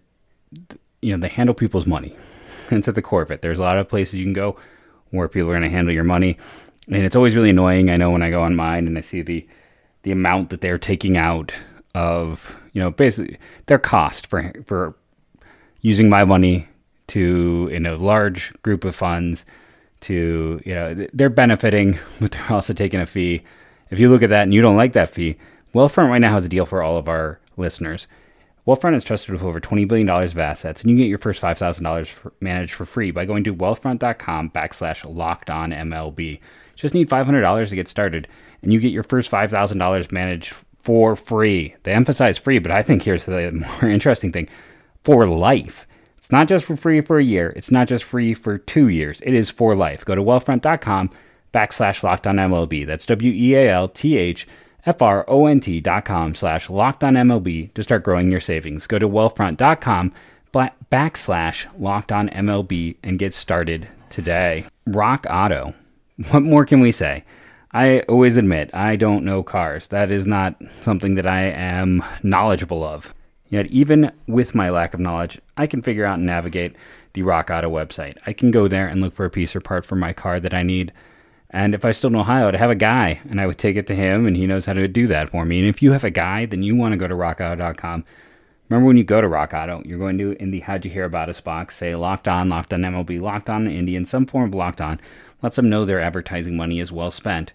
you 1.05 1.11
know 1.11 1.19
they 1.19 1.29
handle 1.29 1.55
people's 1.55 1.85
money. 1.85 2.15
It's 2.71 2.87
at 2.87 2.95
the 2.95 3.01
core 3.03 3.21
of 3.21 3.29
it. 3.29 3.43
There's 3.43 3.59
a 3.59 3.61
lot 3.61 3.77
of 3.77 3.87
places 3.87 4.15
you 4.15 4.25
can 4.25 4.33
go 4.33 4.57
where 5.11 5.27
people 5.27 5.49
are 5.49 5.53
going 5.53 5.61
to 5.61 5.69
handle 5.69 5.93
your 5.93 6.03
money, 6.03 6.35
and 6.87 7.05
it's 7.05 7.15
always 7.15 7.35
really 7.35 7.51
annoying. 7.51 7.91
I 7.91 7.97
know 7.97 8.09
when 8.09 8.23
I 8.23 8.31
go 8.31 8.41
on 8.41 8.55
mine 8.55 8.87
and 8.87 8.97
I 8.97 9.01
see 9.01 9.21
the 9.21 9.47
the 10.01 10.11
amount 10.11 10.49
that 10.49 10.61
they're 10.61 10.79
taking 10.79 11.15
out 11.15 11.53
of 11.93 12.57
you 12.73 12.81
know 12.81 12.89
basically 12.89 13.37
their 13.67 13.77
cost 13.77 14.25
for 14.25 14.51
for 14.65 14.95
using 15.81 16.09
my 16.09 16.23
money 16.23 16.67
to 17.07 17.69
in 17.71 17.85
a 17.85 17.95
large 17.95 18.51
group 18.63 18.83
of 18.83 18.95
funds 18.95 19.45
to 19.99 20.59
you 20.65 20.73
know 20.73 21.07
they're 21.13 21.29
benefiting, 21.29 21.99
but 22.19 22.31
they're 22.31 22.51
also 22.51 22.73
taking 22.73 22.99
a 22.99 23.05
fee. 23.05 23.43
If 23.91 23.99
you 23.99 24.09
look 24.09 24.23
at 24.23 24.31
that 24.31 24.41
and 24.43 24.55
you 24.55 24.61
don't 24.63 24.77
like 24.77 24.93
that 24.93 25.09
fee, 25.09 25.37
Wealthfront 25.75 26.09
right 26.09 26.17
now 26.17 26.31
has 26.31 26.45
a 26.45 26.49
deal 26.49 26.65
for 26.65 26.81
all 26.81 26.97
of 26.97 27.07
our 27.07 27.39
listeners. 27.57 28.07
Wealthfront 28.67 28.95
is 28.95 29.03
trusted 29.03 29.31
with 29.31 29.44
over 29.44 29.59
$20 29.59 29.88
billion 29.88 30.09
of 30.09 30.38
assets, 30.39 30.81
and 30.81 30.89
you 30.89 30.95
can 30.95 31.03
get 31.03 31.09
your 31.09 31.19
first 31.19 31.39
$5,000 31.39 32.31
managed 32.39 32.73
for 32.73 32.85
free 32.85 33.12
by 33.12 33.23
going 33.23 33.44
to 33.44 33.56
wealthfront.com 33.56 34.50
backslash 34.50 35.06
locked 35.15 35.51
on 35.51 35.71
MLB. 35.71 36.39
Just 36.75 36.95
need 36.95 37.09
$500 37.09 37.69
to 37.69 37.75
get 37.75 37.88
started, 37.88 38.27
and 38.63 38.73
you 38.73 38.79
get 38.79 38.91
your 38.91 39.03
first 39.03 39.29
$5,000 39.29 40.12
managed 40.12 40.53
for 40.79 41.15
free. 41.15 41.75
They 41.83 41.94
emphasize 41.94 42.39
free, 42.39 42.57
but 42.57 42.71
I 42.71 42.81
think 42.81 43.03
here's 43.03 43.25
the 43.25 43.51
more 43.81 43.89
interesting 43.89 44.31
thing 44.31 44.50
for 45.03 45.27
life. 45.27 45.85
It's 46.17 46.31
not 46.31 46.47
just 46.47 46.65
for 46.65 46.75
free 46.75 47.01
for 47.01 47.19
a 47.19 47.23
year. 47.23 47.53
It's 47.56 47.69
not 47.69 47.88
just 47.88 48.03
free 48.03 48.33
for 48.33 48.57
two 48.57 48.88
years. 48.88 49.21
It 49.21 49.35
is 49.35 49.51
for 49.51 49.75
life. 49.75 50.03
Go 50.03 50.15
to 50.15 50.23
wealthfront.com 50.23 51.12
backslash 51.53 52.01
locked 52.01 52.25
on 52.25 52.38
MLB. 52.38 52.88
That's 52.88 53.06
W 53.06 53.31
E 53.31 53.53
A 53.53 53.71
L 53.71 53.88
T 53.88 54.17
H 54.17 54.47
F 54.85 55.01
R 55.01 55.25
O 55.27 55.45
N 55.48 55.60
T 55.60 55.79
dot 55.81 56.05
com 56.05 56.36
slash 56.36 56.69
locked 56.69 57.03
on 57.03 57.15
MLB 57.15 57.74
to 57.74 57.83
start 57.83 58.03
growing 58.03 58.31
your 58.31 58.39
savings. 58.39 58.88
Go 58.88 59.00
to 59.00 59.10
wealthfront.com 59.10 60.13
backslash 60.91 61.65
locked 61.77 62.12
on 62.12 62.29
MLB 62.29 62.98
and 63.03 63.19
get 63.19 63.33
started 63.33 63.88
today. 64.10 64.65
Rock 64.86 65.25
Auto. 65.29 65.74
What 66.29 66.43
more 66.43 66.65
can 66.65 66.79
we 66.79 66.93
say? 66.93 67.25
I 67.74 68.00
always 68.07 68.38
admit 68.38 68.74
I 68.74 68.95
don't 68.95 69.25
know 69.25 69.43
cars. 69.43 69.88
That 69.88 70.10
is 70.10 70.25
not 70.25 70.55
something 70.79 71.15
that 71.15 71.27
I 71.27 71.41
am 71.41 72.01
knowledgeable 72.24 72.86
of. 72.86 73.13
Yet, 73.50 73.67
even 73.67 74.12
with 74.27 74.55
my 74.55 74.69
lack 74.69 74.93
of 74.93 75.01
knowledge, 75.01 75.41
I 75.57 75.67
can 75.67 75.81
figure 75.81 76.05
out 76.05 76.17
and 76.17 76.25
navigate 76.25 76.75
the 77.13 77.24
Rock 77.24 77.50
Auto 77.50 77.69
website. 77.69 78.17
I 78.25 78.31
can 78.31 78.50
go 78.50 78.69
there 78.69 78.88
and 78.88 79.01
look 79.01 79.13
for 79.13 79.25
a 79.25 79.29
piece 79.29 79.55
or 79.55 79.62
part 79.62 79.86
for 79.86 79.95
my 79.95 80.13
car 80.13 80.39
that 80.39 80.53
I 80.53 80.63
need. 80.63 80.93
And 81.55 81.74
if 81.74 81.85
I 81.85 81.91
still 81.91 82.09
know 82.09 82.24
how, 82.24 82.50
I'd 82.50 82.55
have 82.55 82.69
a 82.69 82.75
guy 82.75 83.21
and 83.29 83.39
I 83.39 83.47
would 83.47 83.57
take 83.57 83.77
it 83.77 83.88
to 83.88 83.95
him 83.95 84.25
and 84.25 84.35
he 84.35 84.45
knows 84.45 84.65
how 84.65 84.74
to 84.74 84.89
do 84.89 85.07
that 85.07 85.29
for 85.29 85.45
me. 85.45 85.59
And 85.59 85.69
if 85.69 85.81
you 85.81 85.93
have 85.93 86.03
a 86.03 86.09
guy, 86.09 86.45
then 86.45 86.63
you 86.63 86.75
want 86.75 86.91
to 86.91 86.97
go 86.97 87.07
to 87.07 87.15
rockauto.com. 87.15 88.03
Remember 88.67 88.85
when 88.85 88.97
you 88.97 89.05
go 89.05 89.21
to 89.21 89.27
Rock 89.29 89.53
Auto, 89.53 89.81
you're 89.85 89.97
going 89.97 90.17
to, 90.17 90.33
in 90.33 90.51
the 90.51 90.59
How'd 90.59 90.83
You 90.83 90.91
Hear 90.91 91.05
About 91.05 91.29
Us 91.29 91.39
box, 91.39 91.77
say 91.77 91.95
locked 91.95 92.27
on, 92.27 92.50
locked 92.50 92.74
on 92.74 92.81
MLB, 92.81 93.21
locked 93.21 93.50
on 93.50 93.67
Indian, 93.67 94.03
some 94.03 94.25
form 94.25 94.50
of 94.50 94.53
locked 94.53 94.81
on. 94.81 95.00
Lets 95.41 95.55
them 95.55 95.69
know 95.69 95.85
their 95.85 96.01
advertising 96.01 96.57
money 96.57 96.79
is 96.81 96.91
well 96.91 97.09
spent. 97.09 97.53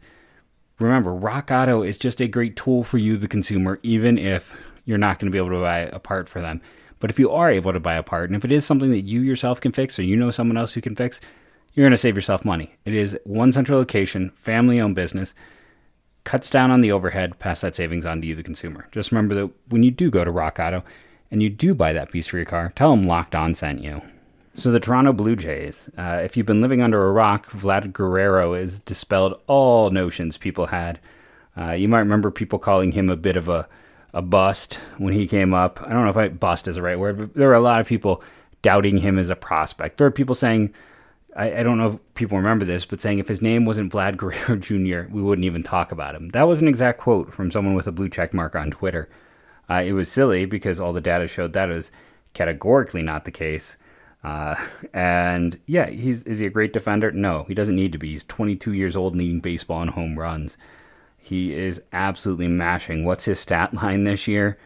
Remember, 0.78 1.12
Rock 1.12 1.50
Auto 1.50 1.82
is 1.82 1.98
just 1.98 2.22
a 2.22 2.26
great 2.26 2.56
tool 2.56 2.82
for 2.82 2.96
you, 2.96 3.18
the 3.18 3.28
consumer, 3.28 3.80
even 3.82 4.16
if 4.16 4.56
you're 4.86 4.96
not 4.96 5.18
going 5.18 5.30
to 5.30 5.34
be 5.34 5.36
able 5.36 5.50
to 5.50 5.60
buy 5.60 5.80
a 5.80 5.98
part 5.98 6.26
for 6.26 6.40
them. 6.40 6.62
But 7.00 7.10
if 7.10 7.18
you 7.18 7.30
are 7.30 7.50
able 7.50 7.74
to 7.74 7.80
buy 7.80 7.96
a 7.96 8.02
part, 8.02 8.30
and 8.30 8.36
if 8.36 8.46
it 8.46 8.52
is 8.52 8.64
something 8.64 8.92
that 8.92 9.02
you 9.02 9.20
yourself 9.20 9.60
can 9.60 9.72
fix 9.72 9.98
or 9.98 10.04
you 10.04 10.16
know 10.16 10.30
someone 10.30 10.56
else 10.56 10.72
who 10.72 10.80
can 10.80 10.96
fix, 10.96 11.20
you're 11.72 11.84
going 11.84 11.92
to 11.92 11.96
save 11.96 12.16
yourself 12.16 12.44
money. 12.44 12.76
It 12.84 12.94
is 12.94 13.18
one 13.24 13.52
central 13.52 13.78
location, 13.78 14.30
family 14.36 14.80
owned 14.80 14.94
business, 14.94 15.34
cuts 16.24 16.50
down 16.50 16.70
on 16.70 16.80
the 16.80 16.92
overhead, 16.92 17.38
pass 17.38 17.60
that 17.60 17.76
savings 17.76 18.06
on 18.06 18.20
to 18.20 18.26
you, 18.26 18.34
the 18.34 18.42
consumer. 18.42 18.88
Just 18.92 19.12
remember 19.12 19.34
that 19.34 19.50
when 19.68 19.82
you 19.82 19.90
do 19.90 20.10
go 20.10 20.24
to 20.24 20.30
Rock 20.30 20.58
Auto 20.58 20.84
and 21.30 21.42
you 21.42 21.48
do 21.48 21.74
buy 21.74 21.92
that 21.92 22.10
piece 22.10 22.28
for 22.28 22.36
your 22.36 22.46
car, 22.46 22.72
tell 22.74 22.94
them 22.94 23.06
Locked 23.06 23.34
On 23.34 23.54
sent 23.54 23.82
you. 23.82 24.02
So 24.56 24.70
the 24.70 24.80
Toronto 24.80 25.12
Blue 25.12 25.36
Jays, 25.36 25.88
uh, 25.96 26.20
if 26.22 26.36
you've 26.36 26.46
been 26.46 26.60
living 26.60 26.82
under 26.82 27.06
a 27.06 27.12
rock, 27.12 27.46
Vlad 27.50 27.92
Guerrero 27.92 28.54
has 28.54 28.80
dispelled 28.80 29.40
all 29.46 29.90
notions 29.90 30.36
people 30.36 30.66
had. 30.66 30.98
Uh, 31.56 31.72
you 31.72 31.88
might 31.88 32.00
remember 32.00 32.30
people 32.30 32.58
calling 32.58 32.92
him 32.92 33.08
a 33.10 33.16
bit 33.16 33.36
of 33.36 33.48
a 33.48 33.68
a 34.12 34.22
bust 34.22 34.80
when 34.98 35.12
he 35.12 35.26
came 35.26 35.54
up. 35.54 35.80
I 35.82 35.90
don't 35.90 36.04
know 36.04 36.10
if 36.10 36.16
I 36.16 36.28
bust 36.28 36.68
is 36.68 36.76
the 36.76 36.82
right 36.82 36.98
word, 36.98 37.18
but 37.18 37.34
there 37.34 37.48
were 37.48 37.54
a 37.54 37.60
lot 37.60 37.80
of 37.80 37.86
people 37.86 38.22
doubting 38.62 38.98
him 38.98 39.18
as 39.18 39.30
a 39.30 39.36
prospect. 39.36 39.96
There 39.96 40.06
are 40.06 40.10
people 40.10 40.34
saying 40.34 40.74
I, 41.36 41.60
I, 41.60 41.62
don't 41.62 41.78
know 41.78 41.92
if 41.92 42.14
people 42.14 42.36
remember 42.36 42.64
this, 42.64 42.84
but 42.84 43.00
saying 43.00 43.18
if 43.18 43.28
his 43.28 43.40
name 43.40 43.64
wasn't 43.64 43.92
Vlad 43.92 44.16
Guerrero 44.16 44.56
Jr., 44.60 45.12
we 45.12 45.22
wouldn't 45.22 45.44
even 45.44 45.62
talk 45.62 45.92
about 45.92 46.14
him. 46.14 46.30
That 46.30 46.48
was 46.48 46.60
an 46.60 46.68
exact 46.68 46.98
quote 46.98 47.32
from 47.32 47.50
someone 47.50 47.74
with 47.74 47.86
a 47.86 47.92
blue 47.92 48.08
check 48.08 48.34
mark 48.34 48.56
on 48.56 48.70
Twitter. 48.70 49.08
Uh, 49.68 49.82
it 49.86 49.92
was 49.92 50.10
silly 50.10 50.44
because 50.44 50.80
all 50.80 50.92
the 50.92 51.00
data 51.00 51.28
showed 51.28 51.52
that 51.52 51.70
is 51.70 51.92
categorically 52.34 53.02
not 53.02 53.24
the 53.24 53.30
case. 53.30 53.76
Uh, 54.24 54.56
and 54.92 55.58
yeah, 55.66 55.88
he's 55.88 56.24
is 56.24 56.40
he 56.40 56.46
a 56.46 56.50
great 56.50 56.72
defender? 56.72 57.12
No, 57.12 57.44
he 57.44 57.54
doesn't 57.54 57.76
need 57.76 57.92
to 57.92 57.98
be. 57.98 58.10
He's 58.10 58.24
22 58.24 58.72
years 58.72 58.96
old, 58.96 59.16
leading 59.16 59.40
baseball 59.40 59.82
in 59.82 59.88
home 59.88 60.18
runs. 60.18 60.56
He 61.16 61.54
is 61.54 61.80
absolutely 61.92 62.48
mashing. 62.48 63.04
What's 63.04 63.26
his 63.26 63.38
stat 63.38 63.72
line 63.82 64.04
this 64.04 64.26
year? 64.26 64.58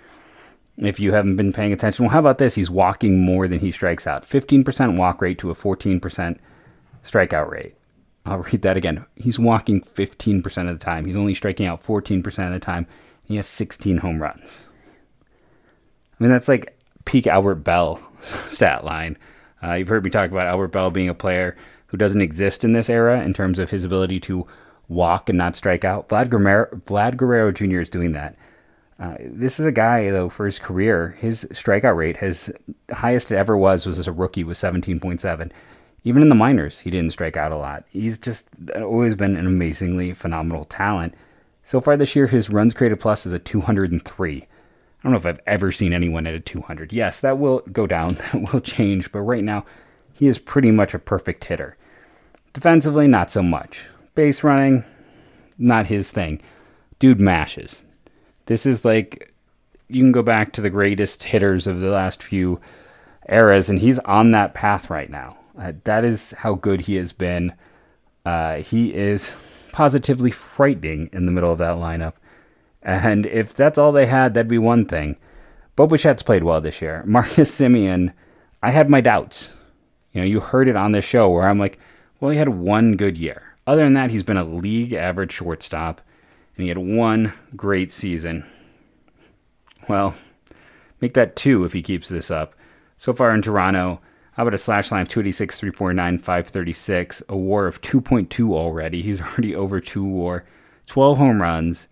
If 0.76 0.98
you 0.98 1.12
haven't 1.12 1.36
been 1.36 1.52
paying 1.52 1.72
attention, 1.72 2.06
well, 2.06 2.12
how 2.12 2.18
about 2.18 2.38
this? 2.38 2.56
He's 2.56 2.70
walking 2.70 3.20
more 3.20 3.46
than 3.46 3.60
he 3.60 3.70
strikes 3.70 4.08
out. 4.08 4.26
15% 4.26 4.96
walk 4.98 5.22
rate 5.22 5.38
to 5.38 5.50
a 5.50 5.54
14% 5.54 6.36
strikeout 7.04 7.50
rate. 7.50 7.74
I'll 8.26 8.38
read 8.38 8.62
that 8.62 8.76
again. 8.76 9.04
He's 9.16 9.38
walking 9.38 9.82
15% 9.82 10.70
of 10.70 10.78
the 10.78 10.84
time. 10.84 11.04
He's 11.04 11.16
only 11.16 11.34
striking 11.34 11.66
out 11.66 11.82
14% 11.82 12.46
of 12.46 12.52
the 12.52 12.58
time. 12.58 12.86
He 13.22 13.36
has 13.36 13.46
16 13.46 13.98
home 13.98 14.20
runs. 14.20 14.66
I 15.20 16.22
mean, 16.22 16.30
that's 16.30 16.48
like 16.48 16.78
peak 17.04 17.26
Albert 17.26 17.56
Belle 17.56 18.00
stat 18.20 18.84
line. 18.84 19.18
Uh, 19.62 19.74
you've 19.74 19.88
heard 19.88 20.04
me 20.04 20.10
talk 20.10 20.30
about 20.30 20.46
Albert 20.46 20.68
Belle 20.68 20.90
being 20.90 21.08
a 21.08 21.14
player 21.14 21.56
who 21.86 21.96
doesn't 21.96 22.20
exist 22.20 22.64
in 22.64 22.72
this 22.72 22.90
era 22.90 23.22
in 23.22 23.34
terms 23.34 23.58
of 23.58 23.70
his 23.70 23.84
ability 23.84 24.20
to 24.20 24.46
walk 24.88 25.28
and 25.28 25.38
not 25.38 25.56
strike 25.56 25.84
out. 25.84 26.08
Vlad 26.08 26.28
Guerrero, 26.30 26.68
Vlad 26.86 27.16
Guerrero 27.16 27.52
Jr. 27.52 27.80
is 27.80 27.88
doing 27.88 28.12
that. 28.12 28.36
Uh, 28.98 29.16
this 29.20 29.58
is 29.58 29.66
a 29.66 29.72
guy 29.72 30.10
though 30.10 30.28
for 30.28 30.44
his 30.44 30.58
career. 30.58 31.16
His 31.18 31.44
strikeout 31.46 31.96
rate, 31.96 32.16
his 32.16 32.52
highest 32.92 33.30
it 33.30 33.36
ever 33.36 33.56
was, 33.56 33.86
was 33.86 33.98
as 33.98 34.06
a 34.06 34.12
rookie 34.12 34.44
was 34.44 34.58
17.7. 34.58 35.50
Even 36.04 36.22
in 36.22 36.28
the 36.28 36.34
minors, 36.34 36.80
he 36.80 36.90
didn't 36.90 37.12
strike 37.12 37.36
out 37.36 37.50
a 37.50 37.56
lot. 37.56 37.84
He's 37.88 38.18
just 38.18 38.46
always 38.76 39.16
been 39.16 39.36
an 39.36 39.46
amazingly 39.46 40.12
phenomenal 40.12 40.64
talent. 40.64 41.14
So 41.62 41.80
far 41.80 41.96
this 41.96 42.14
year, 42.14 42.26
his 42.26 42.50
runs 42.50 42.74
created 42.74 43.00
plus 43.00 43.24
is 43.24 43.32
a 43.32 43.38
203. 43.38 44.42
I 44.42 44.46
don't 45.02 45.12
know 45.12 45.16
if 45.18 45.26
I've 45.26 45.40
ever 45.46 45.72
seen 45.72 45.94
anyone 45.94 46.26
at 46.26 46.34
a 46.34 46.40
200. 46.40 46.92
Yes, 46.92 47.20
that 47.20 47.38
will 47.38 47.60
go 47.72 47.86
down, 47.86 48.14
that 48.32 48.52
will 48.52 48.60
change, 48.60 49.10
but 49.12 49.20
right 49.20 49.42
now, 49.42 49.64
he 50.12 50.28
is 50.28 50.38
pretty 50.38 50.70
much 50.70 50.92
a 50.92 50.98
perfect 50.98 51.44
hitter. 51.44 51.76
Defensively, 52.52 53.08
not 53.08 53.30
so 53.30 53.42
much. 53.42 53.88
Base 54.14 54.44
running, 54.44 54.84
not 55.58 55.86
his 55.86 56.12
thing. 56.12 56.40
Dude 56.98 57.20
mashes. 57.20 57.82
This 58.46 58.66
is 58.66 58.84
like 58.84 59.34
you 59.88 60.02
can 60.02 60.12
go 60.12 60.22
back 60.22 60.52
to 60.52 60.60
the 60.60 60.70
greatest 60.70 61.24
hitters 61.24 61.66
of 61.66 61.80
the 61.80 61.90
last 61.90 62.22
few 62.22 62.60
eras, 63.28 63.70
and 63.70 63.78
he's 63.78 63.98
on 64.00 64.30
that 64.32 64.54
path 64.54 64.90
right 64.90 65.10
now. 65.10 65.36
Uh, 65.58 65.72
that 65.84 66.04
is 66.04 66.32
how 66.32 66.54
good 66.54 66.82
he 66.82 66.96
has 66.96 67.12
been. 67.12 67.52
Uh, 68.24 68.56
he 68.56 68.94
is 68.94 69.36
positively 69.72 70.30
frightening 70.30 71.10
in 71.12 71.26
the 71.26 71.32
middle 71.32 71.52
of 71.52 71.58
that 71.58 71.76
lineup. 71.76 72.14
And 72.82 73.26
if 73.26 73.54
that's 73.54 73.78
all 73.78 73.92
they 73.92 74.06
had, 74.06 74.34
that'd 74.34 74.48
be 74.48 74.58
one 74.58 74.86
thing. 74.86 75.16
Bo 75.76 75.86
Bichette's 75.86 76.22
played 76.22 76.44
well 76.44 76.60
this 76.60 76.80
year. 76.80 77.02
Marcus 77.06 77.50
Semien, 77.58 78.12
I 78.62 78.70
had 78.70 78.88
my 78.88 79.00
doubts. 79.00 79.54
You 80.12 80.20
know, 80.20 80.26
you 80.26 80.40
heard 80.40 80.68
it 80.68 80.76
on 80.76 80.92
this 80.92 81.04
show 81.04 81.28
where 81.28 81.48
I'm 81.48 81.58
like, 81.58 81.78
well, 82.20 82.30
he 82.30 82.38
had 82.38 82.50
one 82.50 82.96
good 82.96 83.18
year. 83.18 83.54
Other 83.66 83.82
than 83.82 83.94
that, 83.94 84.10
he's 84.10 84.22
been 84.22 84.36
a 84.36 84.44
league 84.44 84.92
average 84.92 85.32
shortstop, 85.32 86.00
and 86.56 86.62
he 86.62 86.68
had 86.68 86.78
one 86.78 87.32
great 87.56 87.92
season. 87.92 88.44
Well, 89.88 90.14
make 91.00 91.14
that 91.14 91.34
two 91.34 91.64
if 91.64 91.72
he 91.72 91.82
keeps 91.82 92.08
this 92.08 92.30
up. 92.30 92.54
So 92.96 93.12
far 93.12 93.34
in 93.34 93.42
Toronto, 93.42 94.00
how 94.34 94.42
about 94.42 94.54
a 94.54 94.58
slash 94.58 94.90
line 94.90 95.02
of 95.02 95.08
286, 95.08 95.58
349, 95.58 96.18
536, 96.18 97.22
a 97.28 97.36
war 97.36 97.66
of 97.66 97.80
2.2 97.80 98.50
already. 98.50 99.00
He's 99.00 99.22
already 99.22 99.54
over 99.54 99.80
two 99.80 100.04
war, 100.04 100.44
12 100.86 101.18
home 101.18 101.40
runs. 101.40 101.86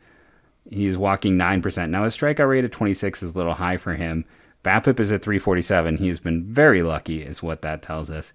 He's 0.69 0.97
walking 0.97 1.37
9%. 1.37 1.91
Now, 1.91 2.05
his 2.05 2.17
strikeout 2.17 2.49
rate 2.49 2.65
of 2.65 2.71
26 2.71 3.23
is 3.23 3.35
a 3.35 3.37
little 3.37 3.55
high 3.55 3.77
for 3.77 3.95
him. 3.95 4.25
BABIP 4.65 5.01
is 5.01 5.13
at 5.13 5.23
347. 5.23 5.97
He 5.97 6.09
has 6.09 6.21
been 6.21 6.45
very 6.45 6.83
lucky, 6.83 7.23
is 7.23 7.43
what 7.43 7.63
that 7.63 7.83
tells 7.83 8.11
us. 8.11 8.33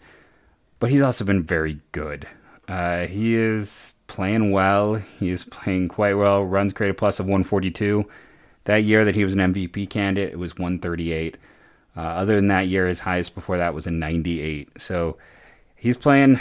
But 0.79 0.91
he's 0.91 1.01
also 1.01 1.25
been 1.25 1.43
very 1.43 1.79
good. 1.91 2.27
Uh, 2.67 3.07
he 3.07 3.33
is 3.33 3.93
playing 4.07 4.51
well. 4.51 4.95
He 4.95 5.29
is 5.29 5.45
playing 5.45 5.87
quite 5.87 6.15
well. 6.15 6.43
Runs 6.43 6.73
created 6.73 6.97
plus 6.97 7.19
of 7.19 7.25
142. 7.25 8.05
That 8.65 8.83
year 8.83 9.05
that 9.05 9.15
he 9.15 9.23
was 9.23 9.33
an 9.33 9.53
MVP 9.53 9.89
candidate, 9.89 10.33
it 10.33 10.39
was 10.39 10.57
138. 10.57 11.37
Uh, 11.97 12.01
other 12.01 12.35
than 12.35 12.47
that 12.47 12.67
year, 12.67 12.87
his 12.87 12.99
highest 12.99 13.33
before 13.33 13.57
that 13.57 13.73
was 13.73 13.87
in 13.87 13.97
98. 13.97 14.79
So 14.79 15.17
he's 15.75 15.97
playing 15.97 16.39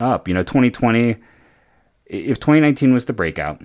up. 0.00 0.26
You 0.26 0.32
know, 0.32 0.42
2020, 0.42 1.16
if 2.06 2.40
2019 2.40 2.94
was 2.94 3.04
the 3.04 3.12
breakout 3.12 3.60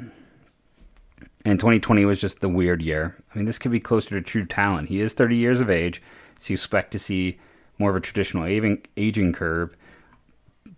and 1.45 1.57
2020 1.57 2.03
was 2.03 2.19
just 2.19 2.41
the 2.41 2.49
weird 2.49 2.81
year, 2.81 3.15
I 3.33 3.37
mean, 3.37 3.45
this 3.45 3.57
could 3.57 3.71
be 3.71 3.79
closer 3.79 4.09
to 4.09 4.21
true 4.21 4.45
talent. 4.45 4.89
He 4.89 4.99
is 4.99 5.13
30 5.13 5.37
years 5.37 5.61
of 5.61 5.71
age, 5.71 6.01
so 6.37 6.51
you 6.51 6.55
expect 6.55 6.91
to 6.91 6.99
see 6.99 7.39
more 7.77 7.91
of 7.91 7.95
a 7.95 8.01
traditional 8.01 8.43
aging, 8.43 8.85
aging 8.97 9.31
curve, 9.31 9.77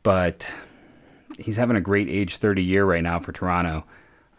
but 0.03 0.47
he's 1.39 1.57
having 1.57 1.75
a 1.75 1.81
great 1.81 2.09
age 2.09 2.37
30 2.37 2.63
year 2.63 2.85
right 2.85 3.01
now 3.01 3.19
for 3.19 3.31
Toronto. 3.31 3.85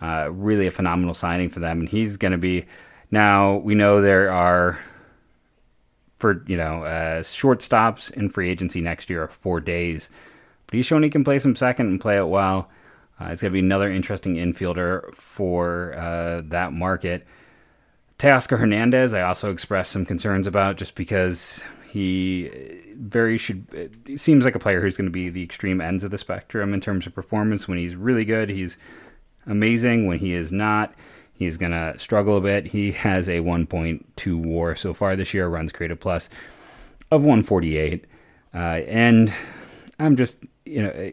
Uh, 0.01 0.29
really 0.31 0.69
a 0.69 0.71
phenomenal 0.71 1.15
signing 1.15 1.49
for 1.49 1.59
them, 1.59 1.81
and 1.81 1.89
he's 1.89 2.17
going 2.17 2.33
to 2.33 2.39
be. 2.39 2.67
Now 3.11 3.57
we 3.57 3.75
know 3.75 4.01
there 4.01 4.31
are 4.31 4.79
for 6.23 6.43
you 6.47 6.57
know 6.57 6.85
uh, 6.85 7.21
shortstops 7.23 8.11
in 8.13 8.31
free 8.31 8.49
agency 8.49 8.81
next 8.81 9.11
year 9.11 9.29
four 9.29 9.61
days. 9.61 10.09
But 10.67 10.77
he's 10.77 10.87
shown 10.87 11.03
he 11.03 11.11
can 11.11 11.25
play 11.25 11.39
some 11.39 11.55
second 11.55 11.89
and 11.89 12.01
play 12.01 12.17
it 12.17 12.29
well. 12.29 12.71
Uh, 13.21 13.29
he's 13.29 13.43
going 13.43 13.51
to 13.51 13.53
be 13.53 13.59
another 13.59 13.91
interesting 13.91 14.37
infielder 14.37 15.15
for 15.15 15.95
uh, 15.95 16.43
that 16.47 16.73
market. 16.73 17.27
Teoscar 18.19 18.59
Hernandez, 18.59 19.15
I 19.15 19.23
also 19.23 19.51
expressed 19.51 19.91
some 19.91 20.07
concerns 20.07 20.47
about 20.47 20.77
just 20.77 20.95
because 20.95 21.63
he 21.91 22.51
very 22.97 23.37
should 23.37 23.67
seems 24.17 24.45
like 24.45 24.55
a 24.55 24.61
player 24.61 24.81
who's 24.81 24.97
going 24.97 25.09
to 25.09 25.11
be 25.11 25.29
the 25.29 25.43
extreme 25.43 25.81
ends 25.81 26.05
of 26.05 26.13
the 26.13 26.19
spectrum 26.19 26.73
in 26.73 26.81
terms 26.81 27.07
of 27.07 27.15
performance. 27.15 27.67
When 27.67 27.79
he's 27.79 27.97
really 27.97 28.25
good, 28.25 28.49
he's 28.49 28.79
amazing. 29.47 30.07
When 30.07 30.19
he 30.19 30.33
is 30.35 30.53
not, 30.53 30.95
He's 31.43 31.59
going 31.59 31.73
to 31.73 31.99
struggle 31.99 32.37
a 32.37 32.41
bit. 32.41 32.67
He 32.67 32.93
has 32.93 33.29
a 33.29 33.39
1.2 33.39 34.37
war 34.37 34.75
so 34.75 34.95
far 34.95 35.17
this 35.17 35.35
year, 35.35 35.49
runs 35.49 35.73
created 35.73 36.01
plus 36.01 36.29
of 37.11 37.23
148. 37.23 38.05
Uh, 38.55 38.59
and 38.59 39.33
I'm 39.99 40.17
just, 40.17 40.39
you 40.65 40.83
know, 40.83 41.11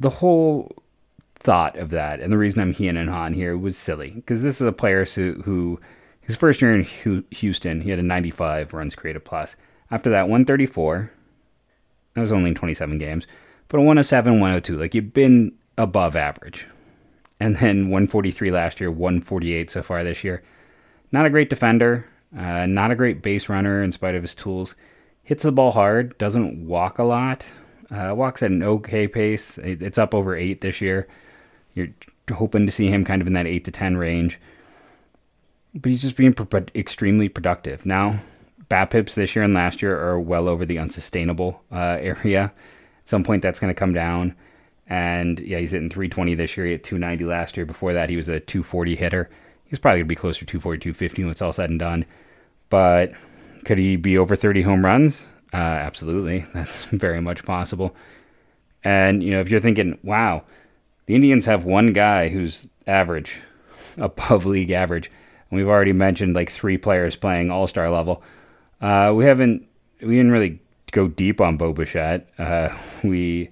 the 0.00 0.10
whole 0.10 0.72
thought 1.34 1.76
of 1.76 1.90
that 1.90 2.20
and 2.20 2.32
the 2.32 2.38
reason 2.38 2.60
I'm 2.60 2.72
he 2.72 2.86
and 2.86 3.10
han 3.10 3.34
here 3.34 3.56
was 3.56 3.76
silly 3.76 4.10
because 4.10 4.42
this 4.42 4.60
is 4.60 4.66
a 4.66 4.72
player 4.72 5.04
who, 5.04 5.42
who 5.44 5.80
his 6.20 6.36
first 6.36 6.62
year 6.62 6.74
in 6.74 7.24
Houston, 7.30 7.80
he 7.80 7.90
had 7.90 7.98
a 7.98 8.02
95 8.02 8.72
runs 8.72 8.94
created 8.94 9.24
plus. 9.24 9.56
After 9.90 10.08
that, 10.10 10.22
134. 10.22 11.10
That 12.14 12.20
was 12.20 12.32
only 12.32 12.50
in 12.50 12.54
27 12.54 12.98
games, 12.98 13.26
but 13.68 13.78
a 13.78 13.80
107, 13.80 14.34
102. 14.34 14.76
Like 14.76 14.94
you've 14.94 15.12
been 15.12 15.52
above 15.78 16.14
average 16.14 16.66
and 17.42 17.56
then 17.56 17.90
143 17.90 18.52
last 18.52 18.80
year, 18.80 18.88
148 18.88 19.68
so 19.68 19.82
far 19.82 20.04
this 20.04 20.22
year. 20.22 20.44
Not 21.10 21.26
a 21.26 21.30
great 21.30 21.50
defender, 21.50 22.06
uh, 22.36 22.66
not 22.66 22.92
a 22.92 22.94
great 22.94 23.20
base 23.20 23.48
runner 23.48 23.82
in 23.82 23.90
spite 23.90 24.14
of 24.14 24.22
his 24.22 24.32
tools. 24.32 24.76
Hits 25.24 25.42
the 25.42 25.50
ball 25.50 25.72
hard, 25.72 26.16
doesn't 26.18 26.68
walk 26.68 26.98
a 26.98 27.02
lot. 27.02 27.50
Uh, 27.90 28.14
walks 28.14 28.44
at 28.44 28.52
an 28.52 28.62
okay 28.62 29.08
pace. 29.08 29.58
It's 29.58 29.98
up 29.98 30.14
over 30.14 30.36
eight 30.36 30.60
this 30.60 30.80
year. 30.80 31.08
You're 31.74 31.88
hoping 32.32 32.64
to 32.64 32.72
see 32.72 32.88
him 32.88 33.04
kind 33.04 33.20
of 33.20 33.26
in 33.26 33.34
that 33.34 33.48
eight 33.48 33.64
to 33.64 33.72
ten 33.72 33.96
range. 33.96 34.40
But 35.74 35.90
he's 35.90 36.02
just 36.02 36.16
being 36.16 36.34
pro- 36.34 36.66
extremely 36.76 37.28
productive. 37.28 37.84
Now, 37.84 38.20
BABIPs 38.70 39.14
this 39.14 39.34
year 39.34 39.44
and 39.44 39.52
last 39.52 39.82
year 39.82 40.00
are 40.00 40.20
well 40.20 40.48
over 40.48 40.64
the 40.64 40.78
unsustainable 40.78 41.60
uh, 41.72 41.98
area. 42.00 42.44
At 42.44 43.08
some 43.08 43.24
point, 43.24 43.42
that's 43.42 43.58
going 43.58 43.74
to 43.74 43.78
come 43.78 43.92
down. 43.92 44.36
And 44.86 45.38
yeah, 45.40 45.58
he's 45.58 45.70
hitting 45.70 45.90
320 45.90 46.34
this 46.34 46.56
year. 46.56 46.66
He 46.66 46.72
hit 46.72 46.84
290 46.84 47.24
last 47.24 47.56
year. 47.56 47.66
Before 47.66 47.92
that, 47.92 48.10
he 48.10 48.16
was 48.16 48.28
a 48.28 48.40
240 48.40 48.96
hitter. 48.96 49.30
He's 49.64 49.78
probably 49.78 50.00
going 50.00 50.06
to 50.06 50.08
be 50.08 50.16
closer 50.16 50.40
to 50.40 50.46
240, 50.46 50.80
250 50.80 51.22
when 51.22 51.30
it's 51.30 51.42
all 51.42 51.52
said 51.52 51.70
and 51.70 51.78
done. 51.78 52.04
But 52.68 53.12
could 53.64 53.78
he 53.78 53.96
be 53.96 54.18
over 54.18 54.36
30 54.36 54.62
home 54.62 54.84
runs? 54.84 55.28
Uh, 55.52 55.56
absolutely. 55.56 56.40
That's 56.54 56.84
very 56.84 57.20
much 57.20 57.44
possible. 57.44 57.94
And, 58.84 59.22
you 59.22 59.30
know, 59.30 59.40
if 59.40 59.50
you're 59.50 59.60
thinking, 59.60 59.98
wow, 60.02 60.44
the 61.06 61.14
Indians 61.14 61.46
have 61.46 61.64
one 61.64 61.92
guy 61.92 62.28
who's 62.28 62.68
average, 62.86 63.40
above 63.96 64.44
league 64.44 64.70
average, 64.70 65.10
and 65.50 65.58
we've 65.58 65.68
already 65.68 65.92
mentioned 65.92 66.34
like 66.34 66.50
three 66.50 66.78
players 66.78 67.16
playing 67.16 67.50
all 67.50 67.66
star 67.66 67.90
level. 67.90 68.22
Uh, 68.80 69.12
we 69.14 69.24
haven't, 69.24 69.66
we 70.00 70.16
didn't 70.16 70.32
really 70.32 70.60
go 70.90 71.08
deep 71.08 71.40
on 71.40 71.56
Bo 71.56 71.72
Bichette. 71.72 72.28
Uh, 72.38 72.76
we 73.04 73.50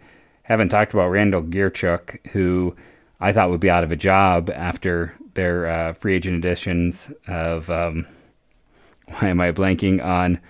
haven't 0.50 0.70
talked 0.70 0.92
about 0.92 1.10
Randall 1.10 1.42
Grichuk, 1.42 2.26
who 2.32 2.74
I 3.20 3.32
thought 3.32 3.50
would 3.50 3.60
be 3.60 3.70
out 3.70 3.84
of 3.84 3.92
a 3.92 3.96
job 3.96 4.50
after 4.50 5.14
their 5.34 5.68
uh, 5.68 5.92
free 5.92 6.16
agent 6.16 6.36
additions 6.36 7.12
of. 7.28 7.70
Um, 7.70 8.06
why 9.18 9.28
am 9.28 9.40
I 9.40 9.52
blanking 9.52 10.04
on 10.04 10.40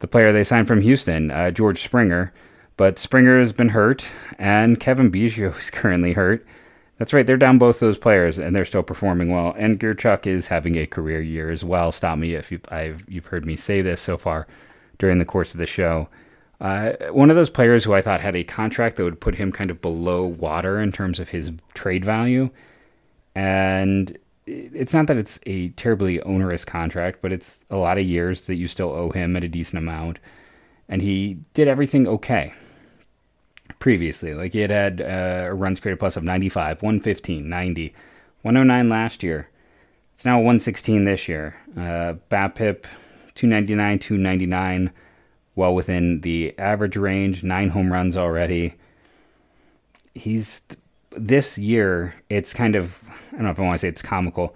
the 0.00 0.06
player 0.06 0.32
they 0.32 0.44
signed 0.44 0.68
from 0.68 0.80
Houston, 0.80 1.30
uh, 1.30 1.50
George 1.50 1.82
Springer? 1.82 2.32
But 2.76 2.98
Springer 2.98 3.38
has 3.38 3.52
been 3.52 3.68
hurt, 3.68 4.08
and 4.36 4.80
Cavan 4.80 5.10
Biggio 5.10 5.56
is 5.58 5.70
currently 5.70 6.12
hurt. 6.12 6.44
That's 6.98 7.12
right, 7.12 7.26
they're 7.26 7.36
down 7.36 7.58
both 7.58 7.80
those 7.80 7.98
players, 7.98 8.38
and 8.38 8.54
they're 8.54 8.64
still 8.64 8.82
performing 8.82 9.30
well. 9.30 9.54
And 9.56 9.78
Grichuk 9.78 10.26
is 10.26 10.48
having 10.48 10.76
a 10.76 10.86
career 10.86 11.20
year 11.20 11.50
as 11.50 11.62
well. 11.62 11.92
Stop 11.92 12.18
me 12.18 12.34
if 12.34 12.50
you've, 12.50 12.64
I've, 12.68 13.04
you've 13.08 13.26
heard 13.26 13.46
me 13.46 13.54
say 13.54 13.80
this 13.80 14.00
so 14.00 14.16
far 14.16 14.46
during 14.98 15.18
the 15.18 15.24
course 15.24 15.54
of 15.54 15.58
the 15.58 15.66
show. 15.66 16.08
Uh, 16.60 16.92
one 17.10 17.30
of 17.30 17.36
those 17.36 17.50
players 17.50 17.84
who 17.84 17.94
I 17.94 18.00
thought 18.00 18.20
had 18.20 18.36
a 18.36 18.44
contract 18.44 18.96
that 18.96 19.04
would 19.04 19.20
put 19.20 19.34
him 19.34 19.52
kind 19.52 19.70
of 19.70 19.80
below 19.80 20.24
water 20.24 20.80
in 20.80 20.92
terms 20.92 21.18
of 21.18 21.30
his 21.30 21.52
trade 21.74 22.04
value. 22.04 22.50
And 23.34 24.16
it's 24.46 24.94
not 24.94 25.06
that 25.08 25.16
it's 25.16 25.38
a 25.46 25.70
terribly 25.70 26.20
onerous 26.22 26.64
contract, 26.64 27.18
but 27.22 27.32
it's 27.32 27.64
a 27.70 27.76
lot 27.76 27.98
of 27.98 28.04
years 28.04 28.46
that 28.46 28.54
you 28.56 28.68
still 28.68 28.90
owe 28.90 29.10
him 29.10 29.36
at 29.36 29.44
a 29.44 29.48
decent 29.48 29.78
amount. 29.78 30.18
And 30.88 31.02
he 31.02 31.38
did 31.54 31.66
everything 31.66 32.06
okay 32.06 32.52
previously. 33.78 34.34
Like 34.34 34.52
he 34.52 34.60
had 34.60 34.70
had 34.70 35.00
uh, 35.00 35.48
a 35.48 35.54
runs 35.54 35.80
created 35.80 35.98
plus 35.98 36.16
of 36.16 36.24
95, 36.24 36.82
115, 36.82 37.48
90, 37.48 37.94
109 38.42 38.88
last 38.88 39.22
year. 39.22 39.48
It's 40.12 40.24
now 40.24 40.36
116 40.36 41.04
this 41.04 41.28
year. 41.28 41.56
Uh, 41.76 42.14
BABIP 42.30 42.84
299, 43.34 43.98
299, 43.98 44.92
well 45.54 45.74
within 45.74 46.20
the 46.20 46.58
average 46.58 46.96
range. 46.96 47.42
Nine 47.42 47.70
home 47.70 47.92
runs 47.92 48.16
already. 48.16 48.74
He's 50.14 50.62
this 51.10 51.58
year. 51.58 52.14
It's 52.28 52.54
kind 52.54 52.76
of 52.76 53.02
I 53.28 53.36
don't 53.36 53.44
know 53.44 53.50
if 53.50 53.58
I 53.58 53.62
want 53.62 53.74
to 53.74 53.78
say 53.78 53.88
it's 53.88 54.02
comical, 54.02 54.54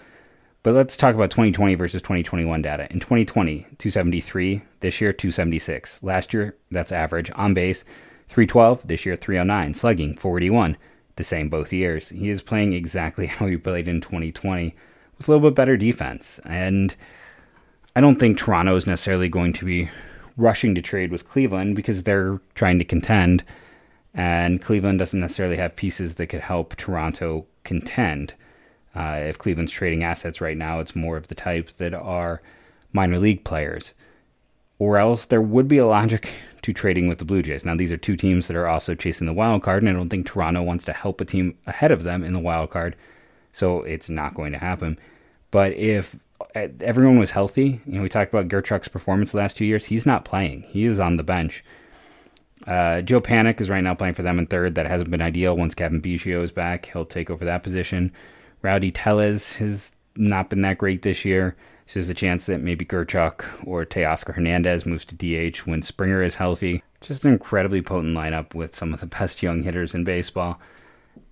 but 0.62 0.74
let's 0.74 0.96
talk 0.96 1.14
about 1.14 1.30
2020 1.30 1.74
versus 1.74 2.02
2021 2.02 2.62
data. 2.62 2.86
In 2.90 3.00
2020, 3.00 3.66
273. 3.78 4.62
This 4.80 5.00
year, 5.00 5.12
276. 5.12 6.02
Last 6.02 6.32
year, 6.32 6.56
that's 6.70 6.92
average 6.92 7.30
on 7.34 7.54
base 7.54 7.84
312, 8.28 8.86
this 8.86 9.06
year 9.06 9.16
309, 9.16 9.74
slugging 9.74 10.14
481, 10.14 10.76
the 11.16 11.24
same 11.24 11.48
both 11.48 11.72
years. 11.72 12.10
He 12.10 12.28
is 12.28 12.42
playing 12.42 12.72
exactly 12.72 13.26
how 13.26 13.46
he 13.46 13.56
played 13.56 13.88
in 13.88 14.00
2020 14.00 14.74
with 15.16 15.28
a 15.28 15.30
little 15.30 15.50
bit 15.50 15.56
better 15.56 15.76
defense. 15.76 16.38
And 16.44 16.94
I 17.96 18.00
don't 18.00 18.20
think 18.20 18.38
Toronto 18.38 18.76
is 18.76 18.86
necessarily 18.86 19.28
going 19.28 19.52
to 19.54 19.64
be 19.64 19.90
rushing 20.38 20.74
to 20.74 20.80
trade 20.80 21.10
with 21.10 21.28
Cleveland 21.28 21.76
because 21.76 22.04
they're 22.04 22.40
trying 22.54 22.78
to 22.78 22.84
contend. 22.84 23.44
And 24.14 24.62
Cleveland 24.62 24.98
doesn't 24.98 25.20
necessarily 25.20 25.56
have 25.56 25.76
pieces 25.76 26.14
that 26.14 26.28
could 26.28 26.40
help 26.40 26.76
Toronto 26.76 27.44
contend. 27.64 28.34
Uh, 28.96 29.20
if 29.22 29.36
Cleveland's 29.36 29.72
trading 29.72 30.02
assets 30.02 30.40
right 30.40 30.56
now, 30.56 30.80
it's 30.80 30.96
more 30.96 31.16
of 31.16 31.28
the 31.28 31.34
type 31.34 31.76
that 31.76 31.92
are 31.92 32.40
minor 32.92 33.18
league 33.18 33.44
players. 33.44 33.92
Or 34.78 34.96
else 34.96 35.26
there 35.26 35.42
would 35.42 35.68
be 35.68 35.78
a 35.78 35.86
logic 35.86 36.32
to 36.62 36.72
trading 36.72 37.08
with 37.08 37.18
the 37.18 37.24
Blue 37.24 37.42
Jays. 37.42 37.64
Now, 37.64 37.76
these 37.76 37.92
are 37.92 37.96
two 37.96 38.16
teams 38.16 38.46
that 38.46 38.56
are 38.56 38.66
also 38.66 38.94
chasing 38.94 39.26
the 39.26 39.32
wild 39.32 39.62
card, 39.62 39.82
and 39.82 39.90
I 39.90 39.92
don't 39.92 40.08
think 40.08 40.26
Toronto 40.26 40.62
wants 40.62 40.84
to 40.84 40.92
help 40.92 41.20
a 41.20 41.24
team 41.24 41.58
ahead 41.66 41.92
of 41.92 42.04
them 42.04 42.24
in 42.24 42.32
the 42.32 42.38
wild 42.38 42.70
card, 42.70 42.96
so 43.52 43.82
it's 43.82 44.08
not 44.08 44.34
going 44.34 44.52
to 44.52 44.58
happen. 44.58 44.98
But 45.50 45.72
if 45.72 46.16
everyone 46.54 47.18
was 47.18 47.32
healthy, 47.32 47.80
you 47.86 47.94
know, 47.94 48.02
we 48.02 48.08
talked 48.08 48.32
about 48.32 48.48
Grichuk's 48.48 48.88
performance 48.88 49.32
the 49.32 49.38
last 49.38 49.56
two 49.56 49.64
years. 49.64 49.86
He's 49.86 50.06
not 50.06 50.24
playing; 50.24 50.62
he 50.62 50.84
is 50.84 51.00
on 51.00 51.16
the 51.16 51.22
bench. 51.22 51.64
Uh, 52.66 53.00
Joe 53.00 53.20
Panik 53.20 53.60
is 53.60 53.70
right 53.70 53.82
now 53.82 53.94
playing 53.94 54.14
for 54.14 54.22
them 54.22 54.38
in 54.38 54.46
third. 54.46 54.74
That 54.74 54.86
hasn't 54.86 55.10
been 55.10 55.22
ideal. 55.22 55.56
Once 55.56 55.74
Cavan 55.74 56.02
Biggio 56.02 56.42
is 56.42 56.52
back, 56.52 56.86
he'll 56.86 57.04
take 57.04 57.30
over 57.30 57.44
that 57.44 57.62
position. 57.62 58.12
Rowdy 58.62 58.90
Tellez 58.90 59.56
has 59.56 59.92
not 60.16 60.50
been 60.50 60.62
that 60.62 60.78
great 60.78 61.02
this 61.02 61.24
year. 61.24 61.56
So 61.86 61.94
there's 61.94 62.10
a 62.10 62.14
chance 62.14 62.44
that 62.46 62.60
maybe 62.60 62.84
Grichuk 62.84 63.66
or 63.66 63.86
Teoscar 63.86 64.34
Hernandez 64.34 64.84
moves 64.84 65.06
to 65.06 65.14
DH 65.14 65.58
when 65.60 65.80
Springer 65.80 66.22
is 66.22 66.34
healthy. 66.34 66.82
Just 67.00 67.24
an 67.24 67.32
incredibly 67.32 67.80
potent 67.80 68.14
lineup 68.14 68.54
with 68.54 68.74
some 68.74 68.92
of 68.92 69.00
the 69.00 69.06
best 69.06 69.42
young 69.42 69.62
hitters 69.62 69.94
in 69.94 70.04
baseball. 70.04 70.60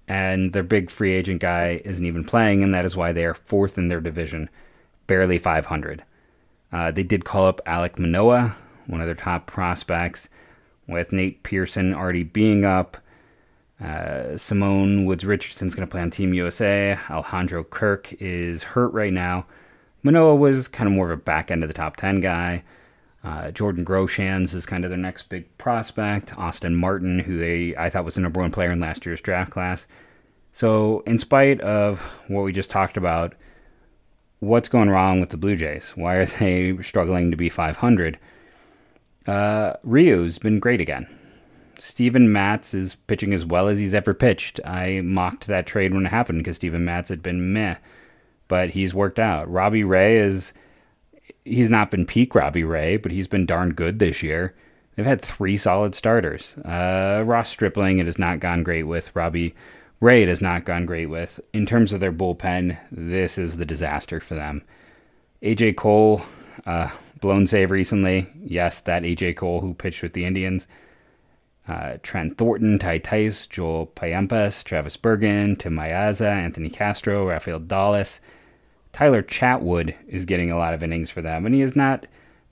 And 0.09 0.55
their 0.55 0.63
big 0.63 0.89
free 0.89 1.13
agent 1.13 1.43
guy 1.43 1.83
isn't 1.85 2.07
even 2.07 2.25
playing, 2.25 2.63
and 2.63 2.73
that 2.73 2.87
is 2.87 2.97
why 2.97 3.13
they 3.13 3.27
are 3.27 3.35
fourth 3.35 3.77
in 3.77 3.89
their 3.89 4.01
division, 4.01 4.49
barely 5.07 5.39
500. 5.39 6.05
Uh, 6.73 6.91
they 6.91 7.03
did 7.03 7.25
call 7.25 7.47
up 7.47 7.61
Alek 7.67 7.99
Manoah, 7.99 8.57
one 8.87 9.01
of 9.01 9.07
their 9.07 9.15
top 9.15 9.47
prospects, 9.47 10.29
with 10.87 11.13
Nate 11.13 11.43
Pearson 11.43 11.95
already 11.95 12.23
being 12.23 12.65
up. 12.65 12.97
Uh, 13.81 14.37
Simeon 14.37 15.05
Woods 15.05 15.25
Richardson's 15.25 15.75
going 15.75 15.87
to 15.87 15.91
play 15.91 16.01
on 16.01 16.11
Team 16.11 16.33
USA. 16.33 16.99
Alejandro 17.11 17.65
Kirk 17.65 18.13
is 18.15 18.63
hurt 18.63 18.93
right 18.93 19.13
now. 19.13 19.47
Manoah 20.03 20.37
was 20.37 20.69
kind 20.69 20.89
of 20.89 20.95
more 20.95 21.11
of 21.11 21.19
a 21.19 21.23
back 21.23 21.51
end 21.51 21.63
of 21.63 21.69
the 21.69 21.75
top 21.75 21.97
10 21.97 22.21
guy. 22.21 22.63
Uh, 23.25 23.51
Jordan 23.51 23.85
Groshans 23.85 24.55
is 24.55 24.65
kind 24.67 24.85
of 24.85 24.91
their 24.91 24.99
next 24.99 25.29
big 25.29 25.59
prospect. 25.59 26.39
Austin 26.39 26.77
Martin, 26.77 27.19
who 27.19 27.39
they 27.39 27.75
I 27.77 27.91
thought 27.91 28.05
was 28.05 28.15
the 28.15 28.21
number 28.21 28.41
one 28.41 28.53
player 28.53 28.71
in 28.71 28.79
last 28.79 29.05
year's 29.05 29.21
draft 29.21 29.51
class. 29.51 29.89
So, 30.53 31.01
in 31.01 31.19
spite 31.19 31.61
of 31.61 32.01
what 32.29 32.45
we 32.45 32.53
just 32.53 32.71
talked 32.71 32.97
about, 32.97 33.35
what's 34.41 34.69
going 34.69 34.91
wrong 34.91 35.21
with 35.21 35.31
the 35.31 35.37
Blue 35.37 35.57
Jays? 35.57 35.91
Why 35.91 36.17
are 36.17 36.27
they 36.41 36.77
struggling 36.83 37.31
to 37.31 37.37
be 37.37 37.49
500? 37.49 38.19
Uh, 39.27 39.73
Ryu's 39.83 40.39
been 40.39 40.61
great 40.61 40.81
again. 40.81 41.07
Steven 41.79 42.33
Matz 42.33 42.73
is 42.73 42.95
pitching 42.95 43.35
as 43.35 43.45
well 43.45 43.69
as 43.69 43.79
he's 43.79 43.93
ever 43.93 44.15
pitched. 44.15 44.61
I 44.65 45.03
mocked 45.03 45.47
that 45.47 45.67
trade 45.67 45.93
when 45.93 46.07
it 46.07 46.11
happened 46.11 46.39
because 46.39 46.57
Steven 46.57 46.85
Matz 46.85 47.11
had 47.11 47.23
been 47.23 47.53
meh 47.53 47.77
but 48.49 48.71
he's 48.71 48.95
worked 48.95 49.19
out. 49.19 49.51
Robbie 49.51 49.85
Ray 49.85 50.17
is 50.17 50.53
he's 51.45 51.71
not 51.71 51.91
been 51.91 52.07
peak 52.07 52.35
Robbie 52.35 52.65
Ray, 52.65 52.97
but 52.97 53.13
he's 53.13 53.29
been 53.29 53.47
darn 53.47 53.73
good 53.73 53.99
this 53.99 54.23
year. 54.23 54.55
They've 54.95 55.07
had 55.07 55.21
three 55.21 55.57
solid 55.57 55.95
starters. 55.95 56.57
Uh, 56.59 57.23
Ross 57.27 57.49
Stripling, 57.51 57.99
it 57.99 58.07
has 58.07 58.19
not 58.19 58.41
gone 58.41 58.63
great 58.63 58.85
with. 58.85 59.15
Robbie 59.15 59.55
Ray, 60.01 60.23
it 60.23 60.29
has 60.29 60.43
not 60.43 60.67
gone 60.67 60.85
great 60.85 61.07
with. 61.07 61.41
In 61.53 61.65
terms 61.65 61.93
of 61.93 62.01
their 62.01 62.13
bullpen, 62.13 62.79
this 62.91 63.39
is 63.39 63.57
the 63.57 63.65
disaster 63.65 64.21
for 64.21 64.35
them. 64.35 64.63
AJ 65.43 65.77
Cole, 65.77 66.23
uh, 66.67 66.91
blown 67.21 67.47
save 67.47 67.71
recently. 67.71 68.31
Yes, 68.45 68.81
that 68.81 69.05
AJ 69.05 69.37
Cole 69.37 69.61
who 69.61 69.73
pitched 69.73 70.03
with 70.03 70.13
the 70.13 70.27
Indians. 70.27 70.67
Uh, 71.67 71.97
Trent 72.03 72.39
Thornton, 72.39 72.79
Ty 72.79 72.99
Tice, 72.99 73.47
Joel 73.47 73.87
Payamps, 73.89 74.63
Travis 74.63 74.97
Bergen, 74.97 75.57
Tim 75.57 75.75
Mayza, 75.75 76.31
Anthony 76.31 76.69
Castro, 76.69 77.27
Rafael 77.27 77.59
Dolis. 77.59 78.21
Tyler 78.93 79.23
Chatwood 79.23 79.95
is 80.07 80.25
getting 80.25 80.51
a 80.51 80.57
lot 80.57 80.75
of 80.75 80.83
innings 80.83 81.11
for 81.11 81.23
them, 81.23 81.45
and 81.45 81.55
he 81.55 81.61
has 81.63 81.75
not 81.75 82.07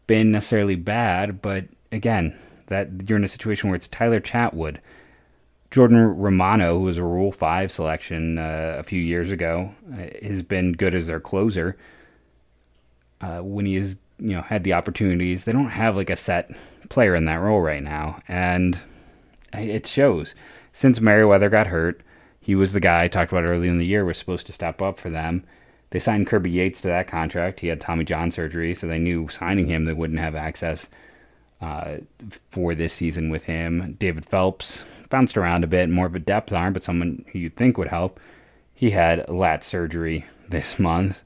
been 0.07 0.33
necessarily 0.33 0.74
bad, 0.74 1.40
but 1.40 1.64
again, 1.92 2.37
that 2.66 3.09
you're 3.09 3.18
in 3.18 3.24
a 3.24 3.28
situation 3.28 3.70
where 3.70 3.76
it's 3.76 3.88
Tyler 3.88 4.20
Chatwood. 4.20 4.78
Jordan 5.75 6.17
Romano, 6.17 6.79
who 6.79 6.85
was 6.85 6.99
a 6.99 7.03
Rule 7.03 7.33
5 7.33 7.73
selection 7.73 8.39
uh, 8.39 8.77
a 8.79 8.85
few 8.85 9.01
years 9.01 9.33
ago, 9.33 9.75
uh, 9.93 10.07
has 10.25 10.41
been 10.41 10.71
good 10.71 10.95
as 10.95 11.09
their 11.09 11.19
closer. 11.19 11.77
Uh, 13.21 13.41
when 13.41 13.67
he 13.67 13.75
has, 13.75 13.97
you 14.21 14.37
know, 14.37 14.43
had 14.43 14.63
the 14.63 14.73
opportunities, 14.73 15.43
they 15.43 15.51
don't 15.51 15.71
have 15.71 15.97
like 15.97 16.11
a 16.11 16.15
set 16.15 16.53
player 16.91 17.17
in 17.17 17.25
that 17.25 17.41
role 17.41 17.61
right 17.61 17.83
now, 17.83 18.23
and 18.29 18.79
it 19.53 19.85
shows. 19.85 20.37
Since 20.71 21.01
Merryweather 21.01 21.51
got 21.51 21.67
hurt, 21.67 22.03
he 22.39 22.55
was 22.55 22.73
the 22.73 22.79
guy 22.79 23.03
I 23.03 23.09
talked 23.09 23.33
about 23.33 23.43
early 23.43 23.67
in 23.67 23.79
the 23.79 23.87
year 23.87 24.05
was 24.05 24.17
supposed 24.17 24.47
to 24.47 24.53
step 24.53 24.81
up 24.81 24.97
for 24.97 25.11
them. 25.11 25.43
They 25.91 25.99
signed 25.99 26.29
Kirby 26.29 26.53
Yates 26.53 26.83
to 26.83 26.89
that 26.89 27.09
contract. 27.09 27.59
He 27.59 27.67
had 27.67 27.81
Tommy 27.81 28.05
John 28.05 28.31
surgery, 28.31 28.75
so 28.75 28.87
they 28.87 29.01
knew 29.01 29.27
signing 29.27 29.67
him 29.67 29.87
they 29.87 29.93
wouldn't 29.93 30.21
have 30.21 30.37
access 30.37 30.89
uh, 31.61 31.97
for 32.51 32.75
this 32.75 32.93
season 32.93 33.31
with 33.31 33.45
him. 33.45 33.97
David 33.99 34.25
Phelps 34.25 34.83
bounced 35.09 35.37
around 35.37 35.64
a 35.64 35.69
bit, 35.69 35.88
more 35.88 36.07
of 36.07 36.14
a 36.14 36.19
depth 36.19 36.53
arm, 36.53 36.73
but 36.73 36.85
someone 36.85 37.25
who 37.33 37.38
you'd 37.38 37.57
think 37.57 37.79
would 37.79 37.88
help. 37.88 38.21
He 38.75 38.90
had 38.90 39.29
lat 39.29 39.64
surgery 39.64 40.27
this 40.49 40.79
month. 40.79 41.23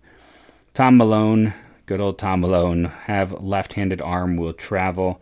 Tom 0.75 0.97
Milone, 0.97 1.55
good 1.87 2.01
old 2.01 2.19
Tom 2.19 2.41
Milone, 2.41 2.85
have 2.85 3.43
left-handed 3.43 4.01
arm 4.01 4.37
will 4.37 4.53
travel. 4.53 5.21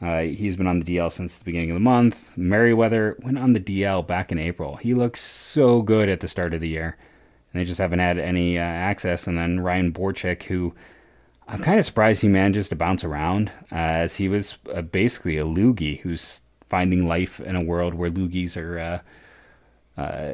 Uh, 0.00 0.20
he's 0.20 0.56
been 0.56 0.66
on 0.66 0.80
the 0.80 0.96
DL 0.96 1.12
since 1.12 1.36
the 1.36 1.44
beginning 1.44 1.70
of 1.70 1.74
the 1.74 1.80
month. 1.80 2.36
Merryweather 2.36 3.18
went 3.22 3.38
on 3.38 3.52
the 3.52 3.60
DL 3.60 4.06
back 4.06 4.32
in 4.32 4.38
April. 4.38 4.76
He 4.76 4.94
looks 4.94 5.20
so 5.20 5.82
good 5.82 6.08
at 6.08 6.20
the 6.20 6.28
start 6.28 6.54
of 6.54 6.62
the 6.62 6.68
year 6.68 6.96
and 7.52 7.60
they 7.60 7.64
just 7.64 7.80
haven't 7.80 7.98
had 7.98 8.18
any 8.18 8.58
uh, 8.58 8.62
access. 8.62 9.26
And 9.26 9.36
then 9.36 9.60
Ryan 9.60 9.92
Borucki, 9.92 10.42
who 10.44 10.74
I'm 11.50 11.58
kind 11.58 11.80
of 11.80 11.84
surprised 11.84 12.22
he 12.22 12.28
manages 12.28 12.68
to 12.68 12.76
bounce 12.76 13.02
around, 13.02 13.50
uh, 13.72 13.74
as 13.74 14.14
he 14.16 14.28
was 14.28 14.56
uh, 14.72 14.82
basically 14.82 15.36
a 15.36 15.44
loogie 15.44 15.98
who's 15.98 16.42
finding 16.68 17.08
life 17.08 17.40
in 17.40 17.56
a 17.56 17.60
world 17.60 17.94
where 17.94 18.08
loogies 18.08 18.56
are 18.56 18.78
uh, 18.78 20.00
uh, 20.00 20.32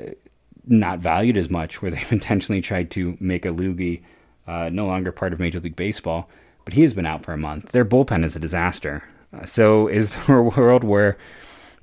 not 0.67 0.99
valued 0.99 1.39
as 1.39 1.49
much, 1.49 1.81
where 1.81 1.91
they've 1.93 2.13
intentionally 2.13 2.61
tried 2.61 2.91
to 2.91 3.17
make 3.19 3.47
a 3.47 3.51
loogie 3.51 4.03
uh, 4.47 4.69
no 4.71 4.85
longer 4.85 5.11
part 5.11 5.33
of 5.33 5.41
Major 5.41 5.59
League 5.59 5.75
Baseball. 5.75 6.29
But 6.67 6.75
he 6.75 6.83
has 6.83 6.93
been 6.93 7.07
out 7.07 7.25
for 7.25 7.33
a 7.33 7.39
month. 7.39 7.71
Their 7.71 7.85
bullpen 7.85 8.23
is 8.23 8.37
a 8.37 8.41
disaster. 8.41 9.03
so 9.47 9.89
is 9.89 10.23
there 10.27 10.37
a 10.37 10.43
world 10.43 10.85
where 10.85 11.17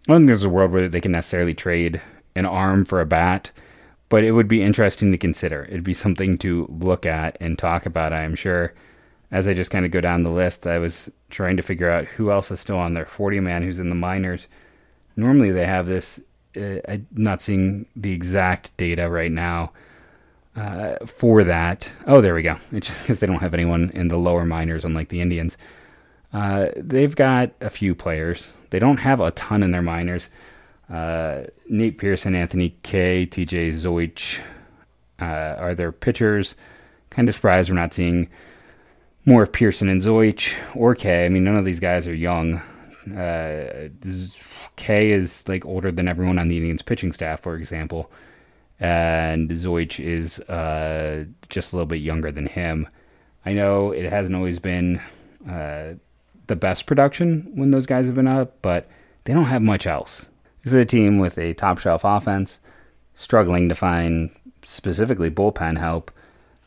I 0.08 0.12
don't 0.12 0.20
think 0.20 0.28
there's 0.28 0.44
a 0.44 0.50
world 0.50 0.72
where 0.72 0.88
they 0.88 1.02
can 1.02 1.14
necessarily 1.14 1.56
trade 1.56 2.02
an 2.36 2.46
arm 2.46 2.86
for 2.86 3.02
a 3.02 3.06
bat 3.06 3.50
but 4.10 4.24
it 4.24 4.34
would 4.34 4.48
be 4.48 4.62
interesting 4.62 5.12
to 5.12 5.18
consider. 5.18 5.66
It'd 5.66 5.84
be 5.84 5.96
something 5.96 6.38
to 6.38 6.68
look 6.70 7.04
at 7.04 7.36
and 7.40 7.58
talk 7.58 7.88
about, 7.88 8.14
I 8.14 8.22
am 8.22 8.36
sure. 8.36 8.72
As 9.34 9.48
I 9.48 9.54
just 9.54 9.72
kind 9.72 9.84
of 9.84 9.92
go 9.92 10.00
down 10.00 10.24
the 10.24 10.30
list, 10.30 10.66
I 10.68 10.78
was 10.78 11.10
trying 11.30 11.58
to 11.58 11.64
figure 11.64 11.90
out 11.90 12.06
who 12.06 12.32
else 12.32 12.52
is 12.52 12.60
still 12.62 12.78
on 12.78 12.94
there. 12.94 13.06
40 13.06 13.42
man 13.42 13.64
who's 13.64 13.80
in 13.80 13.90
the 13.90 13.96
minors. 13.96 14.48
normally 15.18 15.52
they 15.52 15.66
have 15.66 15.88
this. 15.88 16.22
Uh, 16.56 16.78
I'm 16.88 17.08
not 17.12 17.42
seeing 17.42 17.88
the 17.96 18.12
exact 18.14 18.78
data 18.78 19.10
right 19.10 19.32
now 19.32 19.74
uh, 20.56 20.98
for 21.06 21.44
that. 21.44 21.92
Oh, 22.06 22.22
there 22.22 22.36
we 22.36 22.44
go. 22.44 22.58
It's 22.72 22.88
just 22.88 23.04
because 23.04 23.20
they 23.20 23.28
don't 23.28 23.40
have 23.40 23.54
anyone 23.54 23.92
in 23.94 24.08
the 24.08 24.18
lower 24.18 24.46
minors, 24.46 24.86
unlike 24.86 25.10
the 25.10 25.20
Indians. 25.20 25.58
Uh, 26.32 26.68
they've 26.78 27.16
got 27.16 27.52
a 27.60 27.70
few 27.70 27.94
players. 27.96 28.52
They 28.70 28.80
don't 28.80 28.98
have 28.98 29.20
a 29.20 29.32
ton 29.32 29.64
in 29.64 29.72
their 29.72 29.82
minors. 29.82 30.30
Uh, 30.90 31.44
Nate 31.68 31.98
Pearson, 31.98 32.36
Anthony 32.36 32.76
Kay, 32.84 33.26
TJ 33.26 33.70
Zeuch 33.70 34.42
uh, 35.20 35.56
are 35.60 35.76
their 35.76 35.92
pitchers. 35.92 36.56
Kind 37.10 37.30
of 37.30 37.36
surprised 37.36 37.70
we're 37.70 37.76
not 37.76 37.94
seeing 37.94 38.30
more 39.26 39.44
of 39.44 39.52
Pearson 39.52 39.90
and 39.90 40.02
Zeuch 40.02 40.54
or 40.76 40.96
Kay. 40.96 41.26
I 41.26 41.30
mean, 41.30 41.44
none 41.44 41.56
of 41.56 41.66
these 41.66 41.80
guys 41.80 42.08
are 42.08 42.16
young. 42.16 42.62
Uh, 43.16 43.90
Kay 44.76 45.12
is 45.12 45.48
like 45.48 45.66
older 45.66 45.92
than 45.92 46.08
everyone 46.08 46.40
on 46.40 46.48
the 46.48 46.58
Indians 46.58 46.82
pitching 46.82 47.12
staff, 47.12 47.42
for 47.42 47.56
example, 47.56 48.12
and 48.80 49.50
Zeuch 49.52 50.04
is 50.04 50.40
uh, 50.42 51.26
just 51.50 51.72
a 51.72 51.76
little 51.76 51.88
bit 51.88 52.02
younger 52.02 52.32
than 52.32 52.48
him. 52.48 52.88
I 53.46 53.54
know 53.54 53.92
it 53.92 54.10
hasn't 54.10 54.36
always 54.36 54.60
been 54.60 55.02
uh, 55.50 55.94
the 56.48 56.56
best 56.56 56.86
production 56.86 57.52
when 57.56 57.72
those 57.72 57.86
guys 57.86 58.06
have 58.08 58.16
been 58.16 58.28
up, 58.28 58.62
but 58.62 58.88
they 59.26 59.34
don't 59.34 59.46
have 59.46 59.62
much 59.62 59.86
else. 59.86 60.30
This 60.64 60.74
is 60.74 60.80
a 60.80 60.86
team 60.86 61.18
with 61.18 61.38
a 61.38 61.54
top 61.54 61.80
shelf 61.80 62.04
offense, 62.04 62.60
struggling 63.16 63.68
to 63.70 63.76
find 63.76 64.32
specifically 64.64 65.30
bullpen 65.30 65.78
help, 65.78 66.10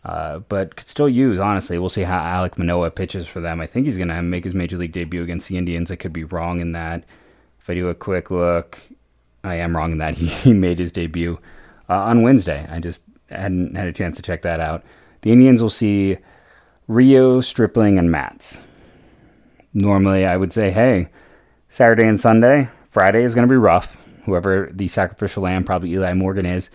uh, 0.07 0.39
but 0.49 0.77
could 0.77 0.89
still 0.89 1.09
use, 1.09 1.41
honestly. 1.41 1.81
We'll 1.81 1.89
see 1.89 2.05
how 2.05 2.21
Alek 2.21 2.57
Manoah 2.57 2.93
pitches 2.93 3.27
for 3.27 3.41
them. 3.41 3.61
I 3.61 3.67
think 3.67 3.87
he's 3.87 3.97
going 3.97 4.09
to 4.09 4.23
make 4.23 4.45
his 4.45 4.55
major 4.55 4.77
league 4.77 4.93
debut 4.93 5.21
against 5.21 5.49
the 5.49 5.59
Indians. 5.59 5.91
I 5.91 5.97
could 5.97 6.13
be 6.13 6.23
wrong 6.23 6.61
in 6.61 6.71
that. 6.73 7.03
If 7.59 7.69
I 7.69 7.75
do 7.75 7.89
a 7.89 7.95
quick 7.95 8.31
look, 8.31 8.79
I 9.43 9.57
am 9.57 9.77
wrong 9.77 9.91
in 9.91 9.99
that. 9.99 10.15
He, 10.17 10.27
he 10.27 10.53
made 10.53 10.79
his 10.79 10.93
debut 10.93 11.41
uh, 11.89 11.95
on 11.95 12.23
Wednesday. 12.23 12.69
I 12.71 12.79
just 12.79 13.03
hadn't 13.31 13.75
had 13.75 13.89
a 13.89 13.93
chance 13.93 14.17
to 14.17 14.23
check 14.23 14.43
that 14.43 14.61
out. 14.61 14.85
The 15.23 15.33
Indians 15.33 15.61
will 15.61 15.71
see 15.71 16.19
Ryu, 16.87 17.43
Stripling, 17.43 17.99
and 17.99 18.09
Matz. 18.09 18.63
Normally, 19.75 20.25
I 20.25 20.37
would 20.37 20.53
say, 20.53 20.71
hey, 20.71 21.09
Saturday 21.69 22.07
and 22.07 22.21
Sunday, 22.21 22.69
Friday 22.87 23.25
is 23.25 23.35
going 23.35 23.47
to 23.47 23.53
be 23.53 23.59
rough. 23.59 24.01
Whoever 24.25 24.71
the 24.73 24.87
sacrificial 24.87 25.43
lamb, 25.43 25.65
probably 25.65 25.91
Eli 25.91 26.15
Morgan, 26.15 26.47
is. 26.47 26.71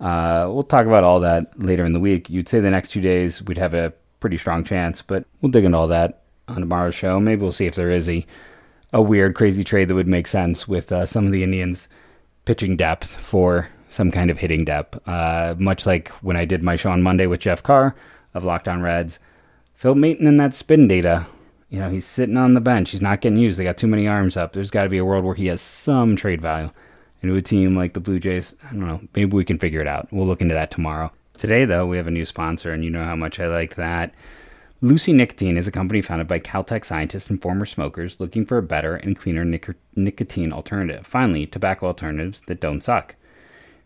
Uh, 0.00 0.48
we'll 0.50 0.62
talk 0.62 0.86
about 0.86 1.04
all 1.04 1.20
that 1.20 1.58
later 1.60 1.84
in 1.84 1.92
the 1.92 2.00
week. 2.00 2.28
You'd 2.28 2.48
say 2.48 2.60
the 2.60 2.70
next 2.70 2.90
two 2.90 3.00
days 3.00 3.42
we'd 3.42 3.58
have 3.58 3.74
a 3.74 3.92
pretty 4.20 4.36
strong 4.36 4.64
chance, 4.64 5.02
but 5.02 5.24
we'll 5.40 5.52
dig 5.52 5.64
into 5.64 5.78
all 5.78 5.88
that 5.88 6.22
on 6.48 6.56
tomorrow's 6.56 6.94
show. 6.94 7.18
Maybe 7.18 7.42
we'll 7.42 7.52
see 7.52 7.66
if 7.66 7.74
there 7.74 7.90
is 7.90 8.08
a, 8.08 8.26
a 8.92 9.00
weird, 9.00 9.34
crazy 9.34 9.64
trade 9.64 9.88
that 9.88 9.94
would 9.94 10.08
make 10.08 10.26
sense 10.26 10.68
with 10.68 10.92
uh, 10.92 11.06
some 11.06 11.26
of 11.26 11.32
the 11.32 11.42
Indians' 11.42 11.88
pitching 12.44 12.76
depth 12.76 13.08
for 13.08 13.68
some 13.88 14.10
kind 14.10 14.30
of 14.30 14.38
hitting 14.38 14.64
depth. 14.64 14.98
Uh, 15.08 15.54
much 15.58 15.86
like 15.86 16.08
when 16.22 16.36
I 16.36 16.44
did 16.44 16.62
my 16.62 16.76
show 16.76 16.90
on 16.90 17.02
Monday 17.02 17.26
with 17.26 17.40
Jeff 17.40 17.62
Carr 17.62 17.94
of 18.34 18.44
Locked 18.44 18.68
On 18.68 18.82
Reds, 18.82 19.18
Phil 19.74 19.94
Maton 19.94 20.26
and 20.26 20.40
that 20.40 20.54
spin 20.54 20.88
data 20.88 21.26
you 21.68 21.80
know, 21.80 21.90
he's 21.90 22.06
sitting 22.06 22.36
on 22.36 22.54
the 22.54 22.60
bench. 22.60 22.90
He's 22.90 23.02
not 23.02 23.20
getting 23.20 23.38
used. 23.38 23.58
They 23.58 23.64
got 23.64 23.76
too 23.76 23.86
many 23.86 24.06
arms 24.06 24.36
up. 24.36 24.52
There's 24.52 24.70
got 24.70 24.84
to 24.84 24.88
be 24.88 24.98
a 24.98 25.04
world 25.04 25.24
where 25.24 25.34
he 25.34 25.46
has 25.46 25.60
some 25.60 26.16
trade 26.16 26.40
value. 26.40 26.70
Into 27.26 27.36
a 27.36 27.42
team 27.42 27.74
like 27.74 27.92
the 27.92 27.98
Blue 27.98 28.20
Jays, 28.20 28.54
I 28.62 28.68
don't 28.68 28.86
know. 28.86 29.00
Maybe 29.16 29.34
we 29.34 29.44
can 29.44 29.58
figure 29.58 29.80
it 29.80 29.88
out. 29.88 30.06
We'll 30.12 30.28
look 30.28 30.40
into 30.40 30.54
that 30.54 30.70
tomorrow. 30.70 31.10
Today, 31.36 31.64
though, 31.64 31.84
we 31.84 31.96
have 31.96 32.06
a 32.06 32.12
new 32.12 32.24
sponsor, 32.24 32.72
and 32.72 32.84
you 32.84 32.90
know 32.90 33.04
how 33.04 33.16
much 33.16 33.40
I 33.40 33.48
like 33.48 33.74
that. 33.74 34.14
Lucy 34.80 35.12
Nicotine 35.12 35.56
is 35.56 35.66
a 35.66 35.72
company 35.72 36.00
founded 36.00 36.28
by 36.28 36.38
Caltech 36.38 36.84
scientists 36.84 37.28
and 37.28 37.42
former 37.42 37.66
smokers 37.66 38.20
looking 38.20 38.46
for 38.46 38.58
a 38.58 38.62
better 38.62 38.94
and 38.94 39.18
cleaner 39.18 39.44
nic- 39.44 39.74
nicotine 39.96 40.52
alternative. 40.52 41.04
Finally, 41.04 41.48
tobacco 41.48 41.88
alternatives 41.88 42.42
that 42.46 42.60
don't 42.60 42.84
suck. 42.84 43.16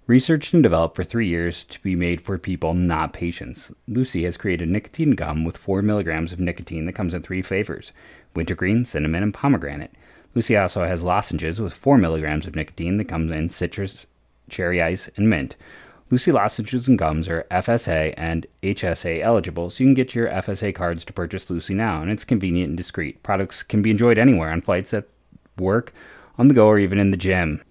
Researched 0.06 0.52
and 0.52 0.62
developed 0.62 0.94
for 0.94 1.04
three 1.04 1.26
years 1.26 1.64
to 1.64 1.80
be 1.80 1.96
made 1.96 2.20
for 2.20 2.36
people, 2.36 2.74
not 2.74 3.14
patients, 3.14 3.72
Lucy 3.88 4.24
has 4.24 4.36
created 4.36 4.68
nicotine 4.68 5.12
gum 5.12 5.46
with 5.46 5.56
4 5.56 5.80
milligrams 5.80 6.34
of 6.34 6.40
nicotine 6.40 6.84
that 6.84 6.92
comes 6.92 7.14
in 7.14 7.22
three 7.22 7.40
flavors 7.40 7.92
wintergreen, 8.34 8.84
cinnamon, 8.84 9.22
and 9.22 9.32
pomegranate. 9.32 9.92
Lucy 10.34 10.56
also 10.56 10.84
has 10.84 11.02
lozenges 11.02 11.60
with 11.60 11.72
4 11.72 11.98
milligrams 11.98 12.46
of 12.46 12.54
nicotine 12.54 12.96
that 12.98 13.08
comes 13.08 13.30
in 13.32 13.50
citrus, 13.50 14.06
cherry 14.48 14.80
ice, 14.80 15.08
and 15.16 15.28
mint. 15.28 15.56
Lucy 16.10 16.32
lozenges 16.32 16.88
and 16.88 16.98
gums 16.98 17.28
are 17.28 17.46
FSA 17.50 18.14
and 18.16 18.46
HSA 18.62 19.20
eligible, 19.22 19.70
so 19.70 19.82
you 19.82 19.88
can 19.88 19.94
get 19.94 20.14
your 20.14 20.28
FSA 20.28 20.74
cards 20.74 21.04
to 21.04 21.12
purchase 21.12 21.48
Lucy 21.50 21.74
now, 21.74 22.02
and 22.02 22.10
it's 22.10 22.24
convenient 22.24 22.68
and 22.68 22.76
discreet. 22.76 23.22
Products 23.22 23.62
can 23.62 23.80
be 23.80 23.90
enjoyed 23.90 24.18
anywhere 24.18 24.50
on 24.50 24.60
flights, 24.60 24.92
at 24.92 25.06
work, 25.58 25.92
on 26.38 26.48
the 26.48 26.54
go, 26.54 26.66
or 26.66 26.78
even 26.78 26.98
in 26.98 27.10
the 27.10 27.16
gym. 27.16 27.62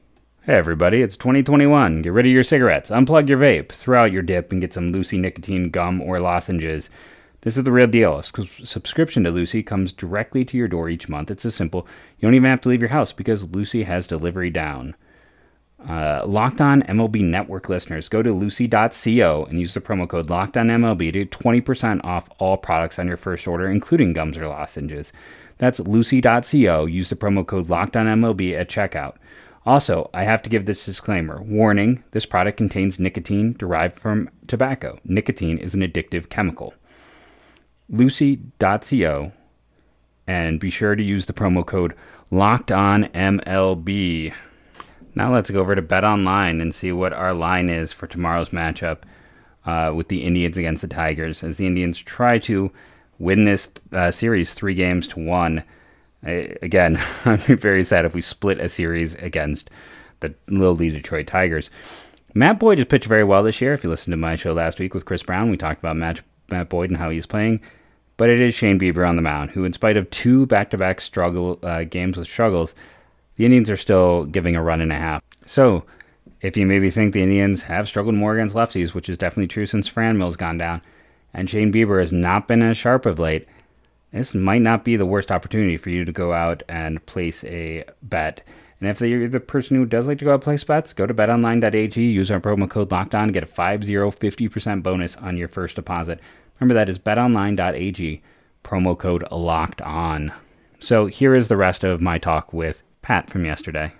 Hey 0.43 0.55
everybody, 0.55 1.01
it's 1.01 1.17
2021. 1.17 2.01
Get 2.01 2.13
rid 2.13 2.25
of 2.25 2.31
your 2.31 2.43
cigarettes, 2.43 2.89
unplug 2.89 3.27
your 3.27 3.37
vape, 3.37 3.69
throw 3.69 4.03
out 4.03 4.13
your 4.13 4.21
dip, 4.21 4.51
and 4.51 4.61
get 4.61 4.73
some 4.73 4.91
Lucy 4.91 5.17
nicotine 5.17 5.69
gum 5.69 6.01
or 6.01 6.19
lozenges. 6.19 6.89
This 7.41 7.55
is 7.55 7.63
the 7.63 7.71
real 7.71 7.87
deal. 7.87 8.17
A 8.17 8.23
subscription 8.23 9.23
to 9.23 9.31
Lucy 9.31 9.63
comes 9.63 9.93
directly 9.93 10.43
to 10.45 10.57
your 10.57 10.67
door 10.67 10.89
each 10.89 11.07
month. 11.07 11.31
It's 11.31 11.43
so 11.43 11.49
simple. 11.49 11.87
You 12.17 12.27
don't 12.27 12.35
even 12.35 12.49
have 12.49 12.61
to 12.61 12.69
leave 12.69 12.81
your 12.81 12.89
house 12.89 13.13
because 13.13 13.49
Lucy 13.49 13.83
has 13.83 14.07
delivery 14.07 14.49
down. 14.49 14.95
Uh, 15.87 16.23
Locked 16.25 16.59
On 16.59 16.81
MLB 16.83 17.23
Network 17.23 17.69
listeners, 17.69 18.09
go 18.09 18.21
to 18.21 18.33
lucy.co 18.33 19.45
and 19.45 19.59
use 19.59 19.73
the 19.73 19.79
promo 19.79 20.09
code 20.09 20.29
Locked 20.29 20.57
On 20.57 20.67
MLB 20.67 21.13
to 21.13 21.25
get 21.25 21.31
20% 21.31 22.03
off 22.03 22.29
all 22.37 22.57
products 22.57 22.99
on 22.99 23.07
your 23.07 23.15
first 23.15 23.47
order, 23.47 23.69
including 23.69 24.11
gums 24.11 24.37
or 24.37 24.47
lozenges. 24.47 25.13
That's 25.57 25.79
lucy.co. 25.79 26.85
Use 26.85 27.09
the 27.09 27.15
promo 27.15 27.47
code 27.47 27.69
Locked 27.69 27.95
On 27.95 28.05
MLB 28.05 28.59
at 28.59 28.69
checkout. 28.69 29.15
Also, 29.65 30.09
I 30.13 30.23
have 30.23 30.41
to 30.43 30.49
give 30.49 30.65
this 30.65 30.85
disclaimer 30.85 31.41
warning 31.41 32.03
this 32.11 32.25
product 32.25 32.57
contains 32.57 32.99
nicotine 32.99 33.53
derived 33.53 33.97
from 33.97 34.29
tobacco. 34.47 34.99
Nicotine 35.05 35.57
is 35.57 35.73
an 35.73 35.81
addictive 35.81 36.27
chemical. 36.29 36.73
Lucy.co 37.89 39.31
and 40.27 40.59
be 40.59 40.69
sure 40.69 40.95
to 40.95 41.03
use 41.03 41.25
the 41.25 41.33
promo 41.33 41.65
code 41.65 41.95
locked 42.29 42.71
on 42.71 43.05
MLB. 43.05 44.33
Now 45.15 45.33
let's 45.33 45.49
go 45.49 45.59
over 45.59 45.75
to 45.75 45.81
Bet 45.81 46.05
Online 46.05 46.61
and 46.61 46.73
see 46.73 46.91
what 46.91 47.13
our 47.13 47.33
line 47.33 47.69
is 47.69 47.91
for 47.91 48.05
tomorrow's 48.05 48.49
matchup 48.49 48.99
uh, 49.65 49.91
with 49.93 50.07
the 50.07 50.23
Indians 50.23 50.57
against 50.57 50.81
the 50.81 50.87
Tigers 50.87 51.43
as 51.43 51.57
the 51.57 51.65
Indians 51.65 51.97
try 51.97 52.37
to 52.39 52.71
win 53.17 53.43
this 53.43 53.71
uh, 53.91 54.11
series 54.11 54.53
three 54.53 54.73
games 54.75 55.07
to 55.09 55.19
one. 55.19 55.63
I, 56.23 56.55
again, 56.61 57.01
I'd 57.25 57.45
be 57.45 57.55
very 57.55 57.83
sad 57.83 58.05
if 58.05 58.13
we 58.13 58.21
split 58.21 58.59
a 58.59 58.69
series 58.69 59.15
against 59.15 59.69
the 60.19 60.35
lowly 60.47 60.89
Detroit 60.89 61.27
Tigers. 61.27 61.69
Matt 62.33 62.59
Boyd 62.59 62.77
has 62.77 62.85
pitched 62.85 63.07
very 63.07 63.23
well 63.23 63.41
this 63.41 63.59
year. 63.59 63.73
If 63.73 63.83
you 63.83 63.89
listened 63.89 64.13
to 64.13 64.17
my 64.17 64.35
show 64.35 64.53
last 64.53 64.79
week 64.79 64.93
with 64.93 65.05
Chris 65.05 65.23
Brown, 65.23 65.49
we 65.49 65.57
talked 65.57 65.79
about 65.79 65.97
Matt, 65.97 66.21
Matt 66.51 66.69
Boyd 66.69 66.89
and 66.89 66.97
how 66.97 67.09
he's 67.09 67.25
playing. 67.25 67.61
But 68.17 68.29
it 68.29 68.41
is 68.41 68.53
Shane 68.53 68.79
Bieber 68.79 69.07
on 69.07 69.15
the 69.15 69.21
mound, 69.21 69.51
who, 69.51 69.63
in 69.63 69.73
spite 69.73 69.95
of 69.95 70.09
two 70.09 70.45
back-to-back 70.45 70.99
struggle 70.99 71.57
uh, 71.63 71.85
games 71.85 72.17
with 72.17 72.27
struggles, 72.27 72.75
the 73.37 73.45
Indians 73.45 73.69
are 73.69 73.77
still 73.77 74.25
giving 74.25 74.55
a 74.57 74.61
run 74.61 74.81
and 74.81 74.91
a 74.91 74.97
half. 74.97 75.23
So, 75.45 75.85
if 76.41 76.57
you 76.57 76.65
maybe 76.65 76.89
think 76.89 77.13
the 77.13 77.23
Indians 77.23 77.63
have 77.63 77.87
struggled 77.87 78.15
more 78.15 78.33
against 78.35 78.55
lefties, 78.55 78.93
which 78.93 79.07
is 79.07 79.17
definitely 79.17 79.47
true 79.47 79.65
since 79.65 79.87
Franmil's 79.87 80.37
gone 80.37 80.57
down, 80.57 80.81
and 81.33 81.49
Shane 81.49 81.71
Bieber 81.71 81.99
has 81.99 82.11
not 82.11 82.47
been 82.47 82.61
as 82.61 82.77
sharp 82.77 83.05
of 83.05 83.19
late, 83.19 83.47
this 84.11 84.33
might 84.33 84.61
not 84.61 84.83
be 84.83 84.95
the 84.95 85.05
worst 85.05 85.31
opportunity 85.31 85.77
for 85.77 85.89
you 85.89 86.03
to 86.03 86.11
go 86.11 86.33
out 86.33 86.63
and 86.67 87.05
place 87.05 87.43
a 87.43 87.85
bet. 88.01 88.41
And 88.79 88.89
if 88.89 89.01
you're 89.01 89.27
the 89.27 89.39
person 89.39 89.75
who 89.75 89.85
does 89.85 90.07
like 90.07 90.19
to 90.19 90.25
go 90.25 90.31
out 90.31 90.35
and 90.35 90.43
place 90.43 90.63
bets, 90.63 90.93
go 90.93 91.05
to 91.05 91.13
betonline.ag, 91.13 92.01
use 92.01 92.31
our 92.31 92.39
promo 92.39 92.69
code 92.69 92.89
LOCKEDON, 92.89 93.33
get 93.33 93.43
a 93.43 93.45
50 93.45 93.87
50% 93.87 94.83
bonus 94.83 95.15
on 95.17 95.37
your 95.37 95.49
first 95.49 95.75
deposit. 95.75 96.19
Remember 96.59 96.73
that 96.73 96.89
is 96.89 96.99
betonline.ag, 96.99 98.21
promo 98.63 98.97
code 98.97 99.23
LOCKED 99.31 99.81
ON. 99.81 100.33
So 100.79 101.05
here 101.05 101.35
is 101.35 101.47
the 101.47 101.57
rest 101.57 101.83
of 101.83 102.01
my 102.01 102.17
talk 102.17 102.53
with 102.53 102.83
Pat 103.01 103.29
from 103.29 103.45
yesterday. 103.45 103.93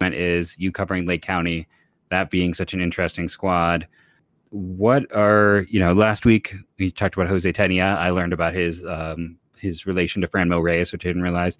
Is 0.00 0.58
you 0.58 0.70
covering 0.70 1.06
Lake 1.06 1.22
County, 1.22 1.66
that 2.10 2.30
being 2.30 2.52
such 2.52 2.74
an 2.74 2.80
interesting 2.82 3.28
squad 3.28 3.88
what 4.50 5.10
are 5.12 5.66
you 5.68 5.80
know 5.80 5.92
last 5.92 6.24
week 6.24 6.54
we 6.78 6.88
talked 6.88 7.16
about 7.16 7.26
jose 7.26 7.52
tena 7.52 7.96
i 7.96 8.10
learned 8.10 8.32
about 8.32 8.54
his 8.54 8.84
um, 8.86 9.36
his 9.64 9.86
relation 9.86 10.22
to 10.22 10.28
Franmil 10.28 10.62
Reyes, 10.62 10.92
which 10.92 11.04
I 11.04 11.08
didn't 11.08 11.22
realize. 11.22 11.58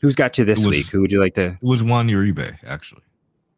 Who's 0.00 0.14
got 0.14 0.38
you 0.38 0.44
this 0.44 0.64
was, 0.64 0.76
week? 0.76 0.86
Who 0.90 1.00
would 1.02 1.12
you 1.12 1.20
like 1.20 1.34
to? 1.34 1.46
It 1.46 1.58
was 1.62 1.84
Juan 1.84 2.08
Uribe, 2.08 2.56
actually. 2.64 3.02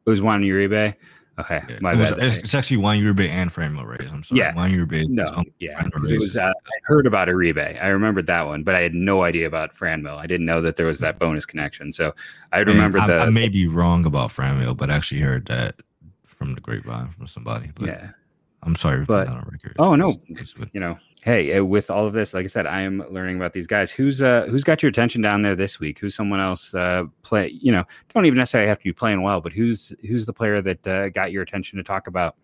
It 0.07 0.11
was 0.11 0.21
Juan 0.21 0.43
Uribe. 0.43 0.95
Okay, 1.39 1.63
yeah, 1.69 1.77
my 1.83 1.93
it 1.93 1.99
was, 1.99 2.11
bad. 2.13 2.23
It's, 2.23 2.37
it's, 2.39 2.55
actually 2.55 2.79
Juan 2.79 2.97
Uribe 2.97 3.29
and 3.29 3.51
Franmil 3.51 3.85
Reyes. 3.87 4.11
I'm 4.11 4.23
sorry, 4.23 4.41
yeah. 4.41 4.55
Juan 4.55 4.71
Uribe. 4.71 5.07
No, 5.09 5.45
yeah, 5.59 5.83
was, 5.95 6.35
uh, 6.35 6.47
I 6.47 6.73
heard 6.85 7.07
about 7.07 7.29
Uribe. 7.29 7.83
I 7.83 7.89
remembered 7.89 8.27
that 8.29 8.47
one, 8.47 8.63
but 8.63 8.75
I 8.75 8.81
had 8.81 8.95
no 8.95 9.23
idea 9.23 9.47
about 9.47 9.75
Franmil. 9.75 10.17
I 10.17 10.27
didn't 10.27 10.47
know 10.47 10.63
that 10.63 10.77
there 10.77 10.87
was 10.87 10.99
that 11.01 11.19
bonus 11.19 11.45
connection. 11.45 11.93
So 11.93 12.15
I 12.53 12.61
remember 12.61 12.99
the. 13.07 13.19
I 13.19 13.29
may 13.29 13.51
be 13.51 13.67
wrong 13.67 14.07
about 14.07 14.31
Franmil, 14.31 14.75
but 14.77 14.91
I 14.91 14.95
actually 14.95 15.21
heard 15.21 15.45
that 15.47 15.77
from 16.25 16.55
the 16.55 16.61
grapevine 16.61 17.09
from 17.11 17.27
somebody. 17.27 17.71
But 17.75 17.89
yeah, 17.89 18.11
I'm 18.67 18.75
sorry, 18.75 19.05
but 19.05 19.29
on 19.29 19.49
record. 19.51 19.77
Oh 19.79 19.95
no, 19.95 20.15
you 20.73 20.81
know, 20.81 20.99
hey, 21.23 21.57
uh, 21.57 21.65
with 21.65 21.91
all 21.91 22.07
of 22.07 22.13
this, 22.13 22.35
like 22.35 22.45
I 22.45 22.49
said, 22.49 22.67
I 22.67 22.83
am 22.83 23.05
learning 23.11 23.37
about 23.37 23.53
these 23.53 23.67
guys. 23.67 23.93
Who's 23.93 24.21
uh 24.21 24.47
who's 24.51 24.65
got 24.65 24.83
your 24.83 24.91
attention 24.91 25.23
down 25.23 25.43
there 25.43 25.55
this 25.55 25.79
week? 25.79 26.01
Who's 26.01 26.15
someone 26.15 26.41
else 26.41 26.75
uh 26.75 27.05
play? 27.23 27.49
You 27.49 27.73
know, 27.73 27.85
don't 28.13 28.27
even 28.27 28.39
necessarily 28.39 28.69
have 28.69 28.79
to 28.79 28.85
be 28.85 28.93
playing 28.93 29.23
well, 29.23 29.41
but 29.41 29.53
who's 29.53 29.95
who's 30.07 30.27
the 30.27 30.33
player 30.33 30.61
that 30.63 30.87
uh, 30.87 31.09
got 31.11 31.31
your 31.33 31.43
attention 31.43 31.77
to 31.79 31.85
talk 31.85 32.09
about? 32.09 32.37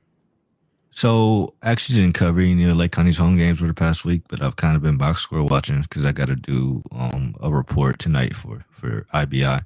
So 0.91 1.55
actually 1.63 2.01
didn't 2.01 2.15
cover 2.15 2.41
any 2.41 2.65
of 2.65 2.77
Lake 2.77 2.93
County's 2.93 3.17
home 3.19 3.39
games 3.39 3.59
for 3.59 3.67
the 3.67 3.75
past 3.75 4.05
week, 4.05 4.23
but 4.29 4.43
I've 4.43 4.57
kind 4.57 4.77
of 4.77 4.83
been 4.83 4.99
box 4.99 5.23
score 5.23 5.43
watching 5.43 5.81
because 5.83 6.05
I 6.05 6.13
got 6.13 6.29
to 6.29 6.37
do 6.37 6.83
um, 6.93 7.35
a 7.41 7.51
report 7.51 7.99
tonight 7.99 8.35
for 8.35 8.65
for 8.71 9.07
IBI. 9.15 9.61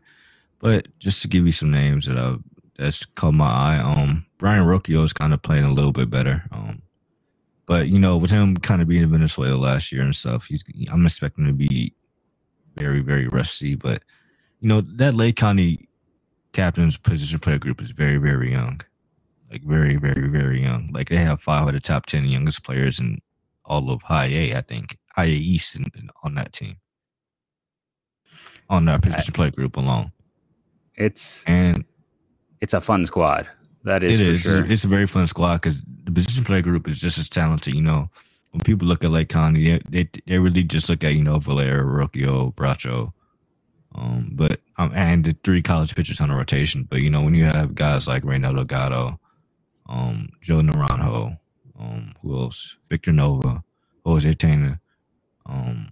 But 0.61 0.89
just 1.01 1.23
to 1.23 1.29
give 1.29 1.45
you 1.45 1.53
some 1.53 1.71
names 1.71 2.07
that 2.07 2.17
I 2.17 2.37
that's 2.79 3.05
caught 3.07 3.35
my 3.35 3.47
eye, 3.47 3.79
um, 3.83 4.27
Brayan 4.39 4.67
Rocchio 4.67 5.05
is 5.05 5.13
kind 5.13 5.33
of 5.33 5.43
playing 5.43 5.65
a 5.65 5.73
little 5.73 5.93
bit 5.93 6.11
better. 6.11 6.45
Um, 6.53 6.83
but 7.67 7.89
you 7.89 7.99
know, 7.99 8.17
with 8.17 8.31
him 8.31 8.57
kind 8.57 8.83
of 8.83 8.89
being 8.89 9.03
in 9.03 9.11
Venezuela 9.11 9.57
last 9.57 9.93
year 9.93 10.03
and 10.03 10.15
stuff, 10.15 10.47
he's 10.47 10.65
I'm 10.93 11.05
expecting 11.05 11.47
to 11.47 11.53
be 11.53 11.95
very 12.77 13.01
very 13.01 13.29
rusty. 13.29 13.75
But 13.75 14.03
you 14.61 14.69
know 14.69 14.81
that 14.83 15.15
Lake 15.15 15.37
County 15.37 15.89
captain's 16.53 16.99
position 16.99 17.39
player 17.39 17.59
group 17.59 17.81
is 17.81 17.91
very 17.91 18.19
very 18.19 18.53
young 18.53 18.81
like 19.51 19.63
very, 19.63 19.97
very, 19.97 20.29
very 20.29 20.63
young. 20.63 20.91
Like 20.93 21.09
they 21.09 21.17
have 21.17 21.41
five 21.41 21.67
of 21.67 21.75
the 21.75 21.81
top 21.81 22.07
ten 22.07 22.25
youngest 22.27 22.65
players 22.65 23.01
in 23.01 23.19
all 23.65 23.91
of 23.91 24.03
High 24.03 24.27
A, 24.27 24.55
I 24.55 24.61
think, 24.61 24.97
High 25.15 25.25
A 25.25 25.31
East 25.31 25.77
in, 25.77 25.87
in, 25.97 26.09
on 26.23 26.35
that 26.35 26.53
team, 26.53 26.77
on 28.69 28.85
that 28.87 29.03
position 29.03 29.33
play 29.33 29.51
group 29.51 29.77
alone. 29.77 30.13
It's 30.95 31.45
and 31.47 31.85
it's 32.61 32.75
a 32.75 32.81
fun 32.81 33.07
squad. 33.07 33.49
That 33.85 34.03
is, 34.03 34.21
it 34.21 34.27
is. 34.27 34.43
Sure. 34.43 34.61
It's, 34.61 34.71
it's, 34.71 34.85
a 34.85 34.89
very 34.89 35.07
fun 35.07 35.27
squad 35.29 35.57
because 35.57 35.83
the 36.05 36.11
position 36.11 36.45
play 36.45 36.61
group 36.61 36.89
is 36.89 37.01
just 37.01 37.19
as 37.19 37.29
talented. 37.29 37.75
You 37.75 37.83
know, 37.83 38.11
when 38.51 38.63
people 38.63 38.89
look 38.89 39.05
at 39.05 39.11
Lake 39.11 39.29
County, 39.29 39.65
they, 39.65 39.81
they, 39.89 40.11
they 40.27 40.39
really 40.39 40.65
just 40.65 40.89
look 40.89 41.05
at 41.05 41.15
you 41.15 41.23
know 41.23 41.39
Valera, 41.39 41.85
Rocchio, 41.85 42.55
Bracho, 42.55 43.13
um, 43.95 44.31
but 44.33 44.61
um, 44.79 44.93
and 44.95 45.25
the 45.25 45.37
three 45.45 45.63
college 45.63 45.95
pitchers 45.95 46.21
on 46.21 46.29
the 46.29 46.35
rotation. 46.35 46.83
But 46.83 47.01
you 47.01 47.11
know, 47.11 47.23
when 47.23 47.35
you 47.35 47.45
have 47.45 47.75
guys 47.75 48.09
like 48.09 48.23
Reynaldo 48.23 48.67
Gatto, 48.67 49.21
um, 49.89 50.29
Joe 50.41 50.61
Naranjo, 50.61 51.39
um, 51.79 52.13
who 52.23 52.37
else? 52.37 52.77
Victor 52.91 53.13
Nova, 53.13 53.63
Jose 54.05 54.33
Tena. 54.35 54.81
Um, 55.47 55.89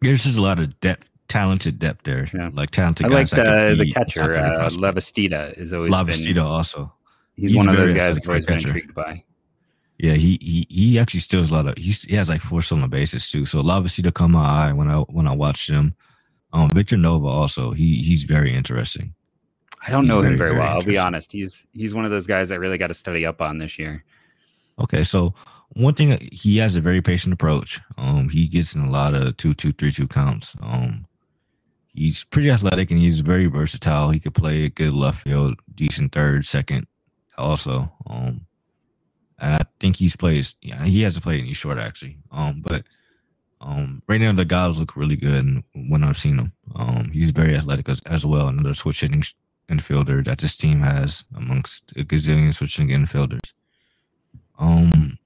there's 0.00 0.24
just 0.24 0.38
a 0.38 0.42
lot 0.42 0.58
of 0.58 0.78
depth, 0.80 1.09
talented 1.30 1.78
depth 1.78 2.02
there. 2.02 2.28
Yeah. 2.34 2.50
Like 2.52 2.70
talented 2.70 3.06
I 3.06 3.08
guys. 3.08 3.32
like 3.32 3.44
the, 3.44 3.76
the 3.78 3.92
catcher, 3.92 4.38
uh, 4.38 4.68
Lavastida 4.68 5.56
is 5.56 5.72
always 5.72 5.90
Lavastida 5.90 6.34
been, 6.34 6.42
also. 6.42 6.92
He's, 7.36 7.52
he's 7.52 7.56
one 7.56 7.68
of 7.70 7.76
those 7.76 7.94
guys 7.94 8.16
I've 8.16 8.28
always 8.28 8.44
been 8.44 8.56
intrigued 8.56 8.94
by. 8.94 9.24
Yeah, 9.96 10.14
he 10.14 10.38
he 10.40 10.66
he 10.68 10.98
actually 10.98 11.20
steals 11.20 11.50
a 11.50 11.54
lot 11.54 11.66
of. 11.66 11.74
He's, 11.78 12.02
he 12.04 12.16
has 12.16 12.28
like 12.28 12.40
four 12.40 12.60
stolen 12.60 12.90
bases 12.90 13.30
too. 13.30 13.44
So 13.46 13.62
Lavastida 13.62 14.12
caught 14.12 14.30
my 14.30 14.44
eye 14.44 14.72
when 14.72 14.88
I 14.88 14.98
when 14.98 15.26
I 15.26 15.32
watched 15.32 15.70
him. 15.70 15.94
Um, 16.52 16.70
Victor 16.70 16.96
Nova 16.96 17.26
also. 17.26 17.72
He 17.72 18.02
he's 18.02 18.24
very 18.24 18.52
interesting. 18.52 19.14
I 19.86 19.90
don't 19.90 20.02
he's 20.02 20.10
know 20.10 20.20
very, 20.20 20.32
him 20.32 20.38
very, 20.38 20.50
very 20.50 20.62
well. 20.62 20.74
I'll 20.74 20.82
be 20.82 20.98
honest. 20.98 21.32
He's 21.32 21.66
he's 21.72 21.94
one 21.94 22.04
of 22.04 22.10
those 22.10 22.26
guys 22.26 22.50
I 22.50 22.56
really 22.56 22.78
got 22.78 22.88
to 22.88 22.94
study 22.94 23.24
up 23.24 23.40
on 23.40 23.58
this 23.58 23.78
year. 23.78 24.04
Okay, 24.78 25.04
so 25.04 25.34
one 25.74 25.94
thing 25.94 26.18
he 26.32 26.56
has 26.58 26.76
a 26.76 26.80
very 26.80 27.02
patient 27.02 27.32
approach. 27.32 27.80
Um, 27.96 28.28
he 28.28 28.48
gets 28.48 28.74
in 28.74 28.82
a 28.82 28.90
lot 28.90 29.14
of 29.14 29.36
two, 29.36 29.54
two, 29.54 29.72
three, 29.72 29.92
two 29.92 30.08
counts. 30.08 30.56
Um, 30.62 31.06
he's 32.00 32.24
pretty 32.24 32.50
athletic 32.50 32.90
and 32.90 32.98
he's 32.98 33.20
very 33.20 33.44
versatile. 33.44 34.08
He 34.08 34.20
could 34.20 34.34
play 34.34 34.64
a 34.64 34.70
good 34.70 34.94
left 34.94 35.22
field, 35.24 35.60
decent 35.74 36.12
third, 36.12 36.46
second, 36.46 36.86
also. 37.36 37.92
Um, 38.06 38.46
and 39.38 39.54
I 39.54 39.60
think 39.78 39.96
he's 39.96 40.16
plays. 40.16 40.56
Yeah, 40.62 40.82
he 40.84 41.02
hasn't 41.02 41.24
played 41.24 41.42
any 41.42 41.52
short 41.52 41.76
actually. 41.76 42.16
Um, 42.32 42.62
but 42.62 42.84
um, 43.60 44.00
right 44.08 44.20
now 44.20 44.32
the 44.32 44.46
guys 44.46 44.80
look 44.80 44.96
really 44.96 45.16
good 45.16 45.62
when 45.74 46.02
I've 46.02 46.16
seen 46.16 46.38
him. 46.38 46.52
Um, 46.74 47.10
he's 47.12 47.32
very 47.32 47.54
athletic 47.54 47.88
as, 47.90 48.00
as 48.06 48.24
well. 48.24 48.48
Another 48.48 48.72
switch 48.72 49.02
hitting 49.02 49.22
infielder 49.68 50.24
that 50.24 50.38
this 50.38 50.56
team 50.56 50.80
has 50.80 51.26
amongst 51.36 51.92
a 51.92 52.04
gazillion 52.04 52.54
switching 52.54 52.88
infielders. 52.88 53.52
Um, 54.58 55.18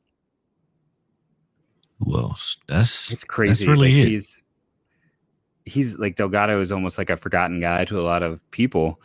who 2.00 2.18
else? 2.18 2.56
That's 2.66 3.12
it's 3.12 3.24
crazy. 3.24 3.64
That's 3.64 3.66
really 3.68 3.94
like 3.94 4.06
it. 4.06 4.10
He's 4.10 4.43
he's 5.64 5.98
like 5.98 6.16
Delgado 6.16 6.60
is 6.60 6.72
almost 6.72 6.98
like 6.98 7.10
a 7.10 7.16
forgotten 7.16 7.60
guy 7.60 7.84
to 7.86 8.00
a 8.00 8.02
lot 8.02 8.22
of 8.22 8.40
people. 8.50 9.00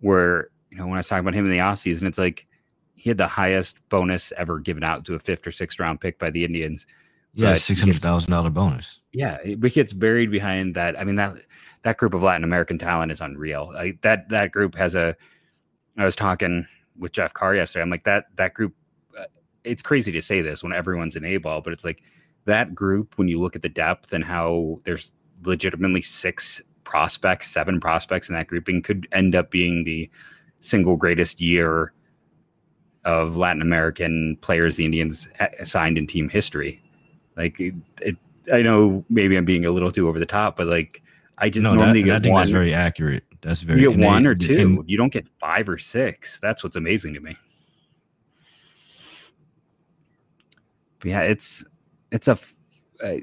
Where 0.00 0.48
you 0.70 0.78
know 0.78 0.86
when 0.86 0.94
I 0.94 0.98
was 0.98 1.08
talking 1.08 1.20
about 1.20 1.34
him 1.34 1.46
in 1.46 1.50
the 1.50 1.58
offseason, 1.58 2.06
it's 2.06 2.18
like 2.18 2.46
he 2.94 3.10
had 3.10 3.18
the 3.18 3.26
highest 3.26 3.76
bonus 3.88 4.32
ever 4.36 4.58
given 4.58 4.82
out 4.82 5.04
to 5.06 5.14
a 5.14 5.18
fifth 5.18 5.46
or 5.46 5.52
sixth 5.52 5.78
round 5.78 6.00
pick 6.00 6.18
by 6.18 6.30
the 6.30 6.44
Indians. 6.44 6.86
Yeah, 7.34 7.54
six 7.54 7.80
hundred 7.80 7.96
thousand 7.96 8.32
dollar 8.32 8.50
bonus. 8.50 9.00
Yeah, 9.12 9.38
but 9.56 9.72
gets 9.72 9.92
buried 9.92 10.30
behind 10.30 10.74
that. 10.74 10.98
I 10.98 11.04
mean 11.04 11.16
that 11.16 11.36
that 11.82 11.96
group 11.96 12.14
of 12.14 12.22
Latin 12.22 12.44
American 12.44 12.78
talent 12.78 13.12
is 13.12 13.20
unreal. 13.20 13.70
Like 13.72 14.00
that 14.02 14.28
that 14.30 14.52
group 14.52 14.74
has 14.76 14.94
a. 14.94 15.16
I 15.96 16.04
was 16.04 16.16
talking 16.16 16.66
with 16.96 17.12
Jeff 17.12 17.34
Carr 17.34 17.54
yesterday. 17.54 17.82
I'm 17.82 17.90
like 17.90 18.04
that 18.04 18.26
that 18.36 18.54
group. 18.54 18.74
Uh, 19.18 19.24
it's 19.64 19.82
crazy 19.82 20.12
to 20.12 20.22
say 20.22 20.42
this 20.42 20.62
when 20.62 20.72
everyone's 20.72 21.16
in 21.16 21.24
A 21.24 21.36
ball, 21.38 21.60
but 21.60 21.72
it's 21.72 21.84
like 21.84 22.02
that 22.44 22.74
group 22.74 23.18
when 23.18 23.28
you 23.28 23.40
look 23.40 23.56
at 23.56 23.62
the 23.62 23.68
depth 23.68 24.12
and 24.12 24.24
how 24.24 24.80
there's 24.84 25.12
legitimately 25.44 26.02
six 26.02 26.60
prospects, 26.84 27.50
seven 27.50 27.80
prospects 27.80 28.28
in 28.28 28.34
that 28.34 28.46
grouping 28.46 28.82
could 28.82 29.06
end 29.12 29.34
up 29.34 29.50
being 29.50 29.84
the 29.84 30.10
single 30.60 30.96
greatest 30.96 31.40
year 31.40 31.92
of 33.04 33.36
Latin 33.36 33.62
American 33.62 34.36
players 34.40 34.76
the 34.76 34.84
Indians 34.84 35.28
signed 35.64 35.98
in 35.98 36.06
team 36.06 36.28
history. 36.28 36.82
Like 37.36 37.60
it, 37.60 37.74
it, 38.00 38.16
I 38.52 38.62
know 38.62 39.04
maybe 39.08 39.36
I'm 39.36 39.44
being 39.44 39.64
a 39.64 39.70
little 39.70 39.92
too 39.92 40.08
over 40.08 40.18
the 40.18 40.26
top, 40.26 40.56
but 40.56 40.66
like 40.66 41.02
I 41.38 41.48
just 41.48 41.62
no, 41.62 41.74
normally 41.74 42.02
that, 42.02 42.06
get 42.06 42.16
I 42.16 42.20
think 42.20 42.32
one. 42.32 42.40
that's 42.40 42.50
very 42.50 42.74
accurate. 42.74 43.24
That's 43.40 43.62
very. 43.62 43.80
You 43.80 43.92
get 43.92 44.04
one 44.04 44.24
they, 44.24 44.28
or 44.28 44.34
two. 44.34 44.58
And, 44.80 44.90
you 44.90 44.96
don't 44.96 45.12
get 45.12 45.26
five 45.38 45.68
or 45.68 45.78
six. 45.78 46.40
That's 46.40 46.64
what's 46.64 46.76
amazing 46.76 47.14
to 47.14 47.20
me. 47.20 47.36
But 50.98 51.08
yeah, 51.10 51.20
it's 51.20 51.64
it's 52.10 52.26
a, 52.26 52.38
uh, 53.02 53.18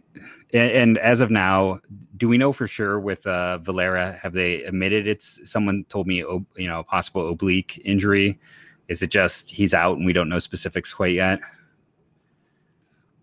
and, 0.55 0.71
and, 0.71 0.97
as 0.97 1.21
of 1.21 1.29
now, 1.29 1.79
do 2.15 2.29
we 2.29 2.37
know 2.37 2.53
for 2.53 2.67
sure 2.67 2.99
with 2.99 3.27
uh, 3.27 3.57
Valera? 3.57 4.17
Have 4.21 4.33
they 4.33 4.63
admitted 4.63 5.05
it's? 5.05 5.39
Someone 5.43 5.85
told 5.89 6.07
me, 6.07 6.17
you 6.17 6.67
know, 6.67 6.79
a 6.79 6.83
possible 6.83 7.29
oblique 7.29 7.81
injury. 7.83 8.39
Is 8.87 9.01
it 9.01 9.09
just 9.11 9.51
he's 9.51 9.73
out 9.73 9.97
and 9.97 10.05
we 10.05 10.13
don't 10.13 10.29
know 10.29 10.39
specifics 10.39 10.93
quite 10.93 11.13
yet? 11.13 11.39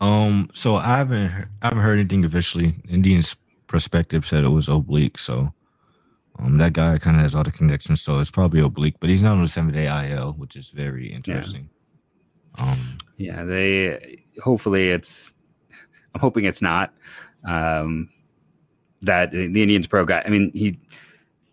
Um, 0.01 0.49
so 0.53 0.75
I 0.75 0.99
haven't 0.99 1.31
I 1.63 1.69
haven't 1.69 1.83
heard 1.83 1.99
anything 1.99 2.25
officially. 2.25 2.75
Indians 2.89 3.37
perspective 3.67 4.27
said 4.27 4.45
it 4.45 4.51
was 4.51 4.69
oblique, 4.69 5.17
so 5.17 5.55
um 6.39 6.59
that 6.59 6.73
guy 6.73 6.99
kind 6.99 7.17
of 7.17 7.23
has 7.23 7.35
all 7.35 7.45
the 7.45 7.53
connections, 7.53 8.03
so 8.03 8.19
it's 8.19 8.31
probably 8.31 8.61
oblique, 8.61 8.97
but 8.99 9.09
he's 9.09 9.23
not 9.23 9.37
on 9.37 9.43
the 9.43 9.49
seven 9.49 9.73
day 9.73 9.87
IL, 9.87 10.33
which 10.33 10.57
is 10.57 10.71
very 10.71 11.13
interesting. 11.13 11.71
Yeah. 12.59 12.65
Um 12.65 12.99
yeah, 13.17 13.45
they 13.45 14.25
hopefully 14.43 14.91
it's 14.91 15.35
I'm 16.15 16.21
hoping 16.21 16.45
it's 16.45 16.63
not. 16.63 16.93
Um 17.45 18.09
that 19.03 19.33
the 19.33 19.45
Indians 19.45 19.89
pro 19.89 20.05
guy, 20.05 20.23
I 20.25 20.29
mean, 20.29 20.53
he 20.55 20.79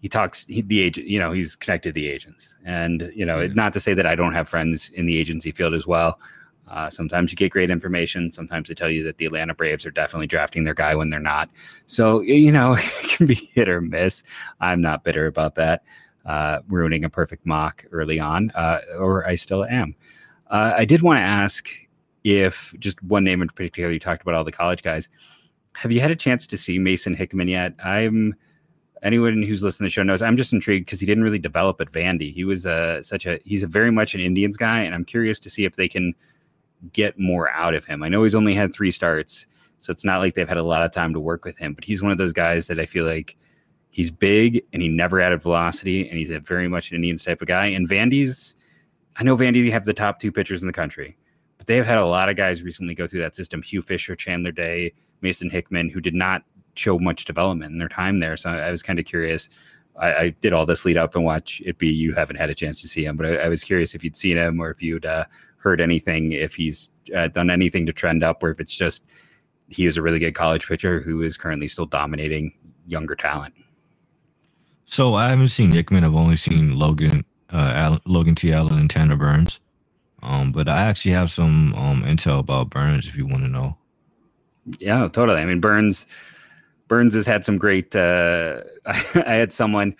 he 0.01 0.07
talks 0.07 0.45
he, 0.45 0.61
the 0.61 0.81
agent 0.81 1.07
you 1.07 1.19
know 1.19 1.31
he's 1.31 1.55
connected 1.55 1.89
to 1.89 1.93
the 1.93 2.07
agents 2.07 2.55
and 2.63 3.11
you 3.15 3.25
know 3.25 3.41
yeah. 3.41 3.51
not 3.53 3.73
to 3.73 3.81
say 3.81 3.93
that 3.93 4.05
i 4.05 4.15
don't 4.15 4.31
have 4.31 4.47
friends 4.47 4.89
in 4.93 5.05
the 5.05 5.17
agency 5.17 5.51
field 5.51 5.73
as 5.73 5.85
well 5.85 6.17
uh, 6.69 6.89
sometimes 6.89 7.31
you 7.31 7.35
get 7.35 7.51
great 7.51 7.71
information. 7.71 8.31
Sometimes 8.31 8.67
they 8.67 8.75
tell 8.75 8.89
you 8.89 9.03
that 9.03 9.17
the 9.17 9.25
Atlanta 9.25 9.55
Braves 9.55 9.85
are 9.85 9.91
definitely 9.91 10.27
drafting 10.27 10.63
their 10.63 10.73
guy 10.73 10.95
when 10.95 11.09
they're 11.09 11.19
not. 11.19 11.49
So, 11.87 12.21
you 12.21 12.51
know, 12.51 12.73
it 12.79 13.09
can 13.09 13.25
be 13.25 13.35
hit 13.35 13.67
or 13.67 13.81
miss. 13.81 14.23
I'm 14.61 14.81
not 14.81 15.03
bitter 15.03 15.25
about 15.25 15.55
that, 15.55 15.83
uh, 16.25 16.59
ruining 16.67 17.03
a 17.03 17.09
perfect 17.09 17.45
mock 17.45 17.85
early 17.91 18.19
on, 18.19 18.51
uh, 18.51 18.81
or 18.97 19.27
I 19.27 19.35
still 19.35 19.65
am. 19.65 19.95
Uh, 20.49 20.73
I 20.77 20.85
did 20.85 21.01
want 21.01 21.17
to 21.17 21.23
ask 21.23 21.69
if 22.23 22.73
just 22.79 23.01
one 23.03 23.23
name 23.23 23.41
in 23.41 23.47
particular, 23.47 23.91
you 23.91 23.99
talked 23.99 24.21
about 24.21 24.35
all 24.35 24.43
the 24.43 24.51
college 24.51 24.81
guys. 24.81 25.09
Have 25.73 25.91
you 25.91 26.01
had 26.01 26.11
a 26.11 26.15
chance 26.15 26.45
to 26.47 26.57
see 26.57 26.79
Mason 26.79 27.13
Hickman 27.13 27.47
yet? 27.47 27.73
I'm 27.83 28.35
anyone 29.01 29.43
who's 29.43 29.63
listening 29.63 29.85
to 29.85 29.89
the 29.89 29.93
show 29.93 30.03
knows 30.03 30.21
I'm 30.21 30.37
just 30.37 30.51
intrigued 30.51 30.85
because 30.85 30.99
he 30.99 31.05
didn't 31.05 31.23
really 31.23 31.39
develop 31.39 31.79
at 31.79 31.91
Vandy. 31.91 32.33
He 32.33 32.43
was 32.43 32.65
uh, 32.65 33.01
such 33.03 33.25
a 33.25 33.39
he's 33.43 33.63
a 33.63 33.67
very 33.67 33.91
much 33.91 34.13
an 34.13 34.21
Indians 34.21 34.57
guy, 34.57 34.81
and 34.81 34.93
I'm 34.93 35.05
curious 35.05 35.39
to 35.41 35.49
see 35.49 35.65
if 35.65 35.75
they 35.75 35.87
can 35.87 36.13
get 36.93 37.19
more 37.19 37.49
out 37.49 37.73
of 37.73 37.85
him. 37.85 38.03
I 38.03 38.09
know 38.09 38.23
he's 38.23 38.35
only 38.35 38.55
had 38.55 38.73
three 38.73 38.91
starts, 38.91 39.45
so 39.79 39.91
it's 39.91 40.05
not 40.05 40.19
like 40.19 40.35
they've 40.35 40.47
had 40.47 40.57
a 40.57 40.63
lot 40.63 40.81
of 40.81 40.91
time 40.91 41.13
to 41.13 41.19
work 41.19 41.45
with 41.45 41.57
him, 41.57 41.73
but 41.73 41.83
he's 41.83 42.01
one 42.01 42.11
of 42.11 42.17
those 42.17 42.33
guys 42.33 42.67
that 42.67 42.79
I 42.79 42.85
feel 42.85 43.05
like 43.05 43.37
he's 43.91 44.11
big 44.11 44.63
and 44.71 44.81
he 44.81 44.87
never 44.87 45.19
added 45.19 45.41
velocity 45.41 46.07
and 46.07 46.17
he's 46.17 46.29
a 46.29 46.39
very 46.39 46.67
much 46.67 46.91
an 46.91 46.95
Indians 46.95 47.23
type 47.23 47.41
of 47.41 47.47
guy. 47.47 47.65
And 47.65 47.89
Vandy's, 47.89 48.55
I 49.17 49.23
know 49.23 49.35
Vandy 49.35 49.71
have 49.71 49.85
the 49.85 49.93
top 49.93 50.19
two 50.19 50.31
pitchers 50.31 50.61
in 50.61 50.67
the 50.67 50.73
country, 50.73 51.17
but 51.59 51.67
they 51.67 51.75
have 51.75 51.85
had 51.85 51.97
a 51.97 52.05
lot 52.05 52.29
of 52.29 52.35
guys 52.35 52.63
recently 52.63 52.95
go 52.95 53.05
through 53.05 53.19
that 53.19 53.35
system. 53.35 53.61
Hugh 53.61 53.83
Fisher, 53.83 54.15
Chandler 54.15 54.51
Day, 54.51 54.93
Mason 55.21 55.49
Hickman, 55.49 55.89
who 55.89 56.01
did 56.01 56.15
not 56.15 56.43
show 56.73 56.97
much 56.97 57.25
development 57.25 57.73
in 57.73 57.77
their 57.77 57.89
time 57.89 58.19
there. 58.19 58.37
So 58.37 58.49
I 58.49 58.71
was 58.71 58.81
kind 58.81 58.97
of 58.97 59.05
curious. 59.05 59.49
I, 59.99 60.13
I, 60.13 60.29
did 60.29 60.53
all 60.53 60.65
this 60.65 60.85
lead 60.85 60.95
up 60.95 61.15
and 61.15 61.25
watch 61.25 61.61
it 61.65 61.77
be 61.77 61.89
you 61.89 62.13
haven't 62.13 62.37
had 62.37 62.49
a 62.49 62.55
chance 62.55 62.81
to 62.81 62.87
see 62.87 63.03
him, 63.03 63.17
but 63.17 63.25
I, 63.25 63.35
I 63.35 63.49
was 63.49 63.65
curious 63.65 63.93
if 63.93 64.03
you'd 64.03 64.15
seen 64.15 64.37
him 64.37 64.61
or 64.61 64.69
if 64.69 64.81
you'd 64.81 65.05
uh, 65.05 65.25
heard 65.57 65.81
anything 65.81 66.31
if 66.31 66.55
he's 66.55 66.89
uh, 67.13 67.27
done 67.27 67.49
anything 67.49 67.85
to 67.85 67.91
trend 67.91 68.23
up, 68.23 68.41
or 68.41 68.49
if 68.49 68.61
it's 68.61 68.73
just 68.73 69.03
he 69.67 69.85
is 69.85 69.97
a 69.97 70.01
really 70.01 70.19
good 70.19 70.35
college 70.35 70.65
pitcher 70.67 71.01
who 71.01 71.21
is 71.21 71.35
currently 71.37 71.67
still 71.67 71.85
dominating 71.85 72.53
younger 72.87 73.15
talent. 73.15 73.53
So 74.85 75.15
I 75.15 75.29
haven't 75.29 75.49
seen 75.49 75.71
Hickman. 75.71 76.03
I've 76.03 76.15
only 76.15 76.37
seen 76.37 76.79
Logan, 76.79 77.23
uh, 77.51 77.73
Allen, 77.75 77.99
Logan 78.05 78.35
T. 78.35 78.53
Allen 78.53 78.79
and 78.79 78.89
Tanner 78.89 79.17
Burns. 79.17 79.59
Um, 80.21 80.51
but 80.51 80.67
I 80.67 80.83
actually 80.83 81.13
have 81.13 81.31
some 81.31 81.73
um, 81.75 82.03
intel 82.03 82.39
about 82.39 82.69
Burns 82.69 83.07
if 83.07 83.17
you 83.17 83.25
want 83.25 83.43
to 83.43 83.49
know. 83.49 83.77
Yeah, 84.79 85.07
totally. 85.07 85.41
I 85.41 85.45
mean, 85.45 85.59
Burns 85.59 86.05
Burns 86.87 87.13
has 87.13 87.25
had 87.25 87.45
some 87.45 87.57
great. 87.57 87.95
Uh, 87.95 88.61
I 88.85 89.33
had 89.33 89.53
someone 89.53 89.95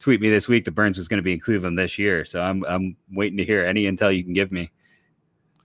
tweet 0.00 0.20
me 0.20 0.30
this 0.30 0.48
week 0.48 0.64
that 0.64 0.72
Burns 0.72 0.98
was 0.98 1.06
going 1.06 1.18
to 1.18 1.22
be 1.22 1.32
in 1.32 1.40
Cleveland 1.40 1.78
this 1.78 1.98
year, 1.98 2.24
so 2.24 2.40
I'm 2.40 2.64
I'm 2.64 2.96
waiting 3.12 3.38
to 3.38 3.44
hear 3.44 3.64
any 3.64 3.84
intel 3.84 4.14
you 4.14 4.24
can 4.24 4.32
give 4.32 4.50
me. 4.50 4.70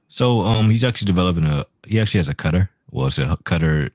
So 0.10 0.42
um, 0.42 0.70
he's 0.70 0.84
actually 0.84 1.08
developing 1.08 1.46
a. 1.46 1.66
He 1.88 2.00
actually 2.00 2.20
has 2.20 2.30
a 2.30 2.36
cutter. 2.36 2.70
Well, 2.92 3.08
it's 3.08 3.18
a 3.18 3.38
cutter 3.44 3.90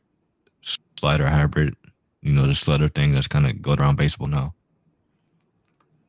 slider 0.61 1.27
hybrid. 1.27 1.77
You 2.23 2.33
know, 2.33 2.47
the 2.47 2.55
slider 2.55 2.89
thing 2.89 3.13
that's 3.13 3.29
kind 3.29 3.47
of 3.47 3.63
going 3.63 3.81
around 3.81 3.97
baseball 3.97 4.29
now. 4.29 4.55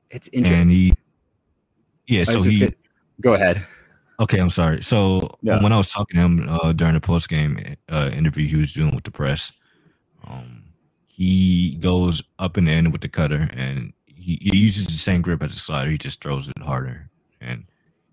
It's 0.09 0.29
interesting. 0.31 0.61
And 0.61 0.71
he, 0.71 0.93
yeah. 2.07 2.23
So 2.23 2.41
he. 2.41 2.73
Go 3.21 3.33
ahead. 3.33 3.65
Okay, 4.19 4.39
I'm 4.39 4.49
sorry. 4.49 4.81
So 4.83 5.37
yeah. 5.41 5.61
when 5.61 5.71
I 5.71 5.77
was 5.77 5.91
talking 5.91 6.19
to 6.19 6.25
him 6.25 6.47
uh, 6.47 6.73
during 6.73 6.93
the 6.93 7.01
post 7.01 7.29
game 7.29 7.57
uh, 7.89 8.11
interview 8.13 8.47
he 8.47 8.57
was 8.57 8.73
doing 8.73 8.93
with 8.93 9.03
the 9.03 9.11
press, 9.11 9.51
um, 10.25 10.63
he 11.07 11.77
goes 11.79 12.23
up 12.39 12.57
and 12.57 12.69
in 12.69 12.91
with 12.91 13.01
the 13.01 13.09
cutter, 13.09 13.49
and 13.53 13.93
he, 14.05 14.37
he, 14.41 14.57
uses 14.57 14.85
the 14.87 14.93
same 14.93 15.21
grip 15.21 15.43
as 15.43 15.51
the 15.53 15.59
slider. 15.59 15.89
He 15.89 15.97
just 15.97 16.21
throws 16.21 16.49
it 16.49 16.57
harder, 16.61 17.09
and 17.41 17.65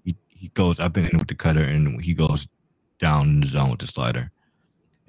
he, 0.04 0.16
he 0.28 0.48
goes 0.48 0.80
up 0.80 0.96
and 0.96 1.06
in 1.06 1.18
with 1.18 1.28
the 1.28 1.34
cutter, 1.34 1.62
and 1.62 2.02
he 2.02 2.14
goes 2.14 2.48
down 2.98 3.28
in 3.28 3.40
the 3.40 3.46
zone 3.46 3.70
with 3.70 3.80
the 3.80 3.86
slider. 3.86 4.30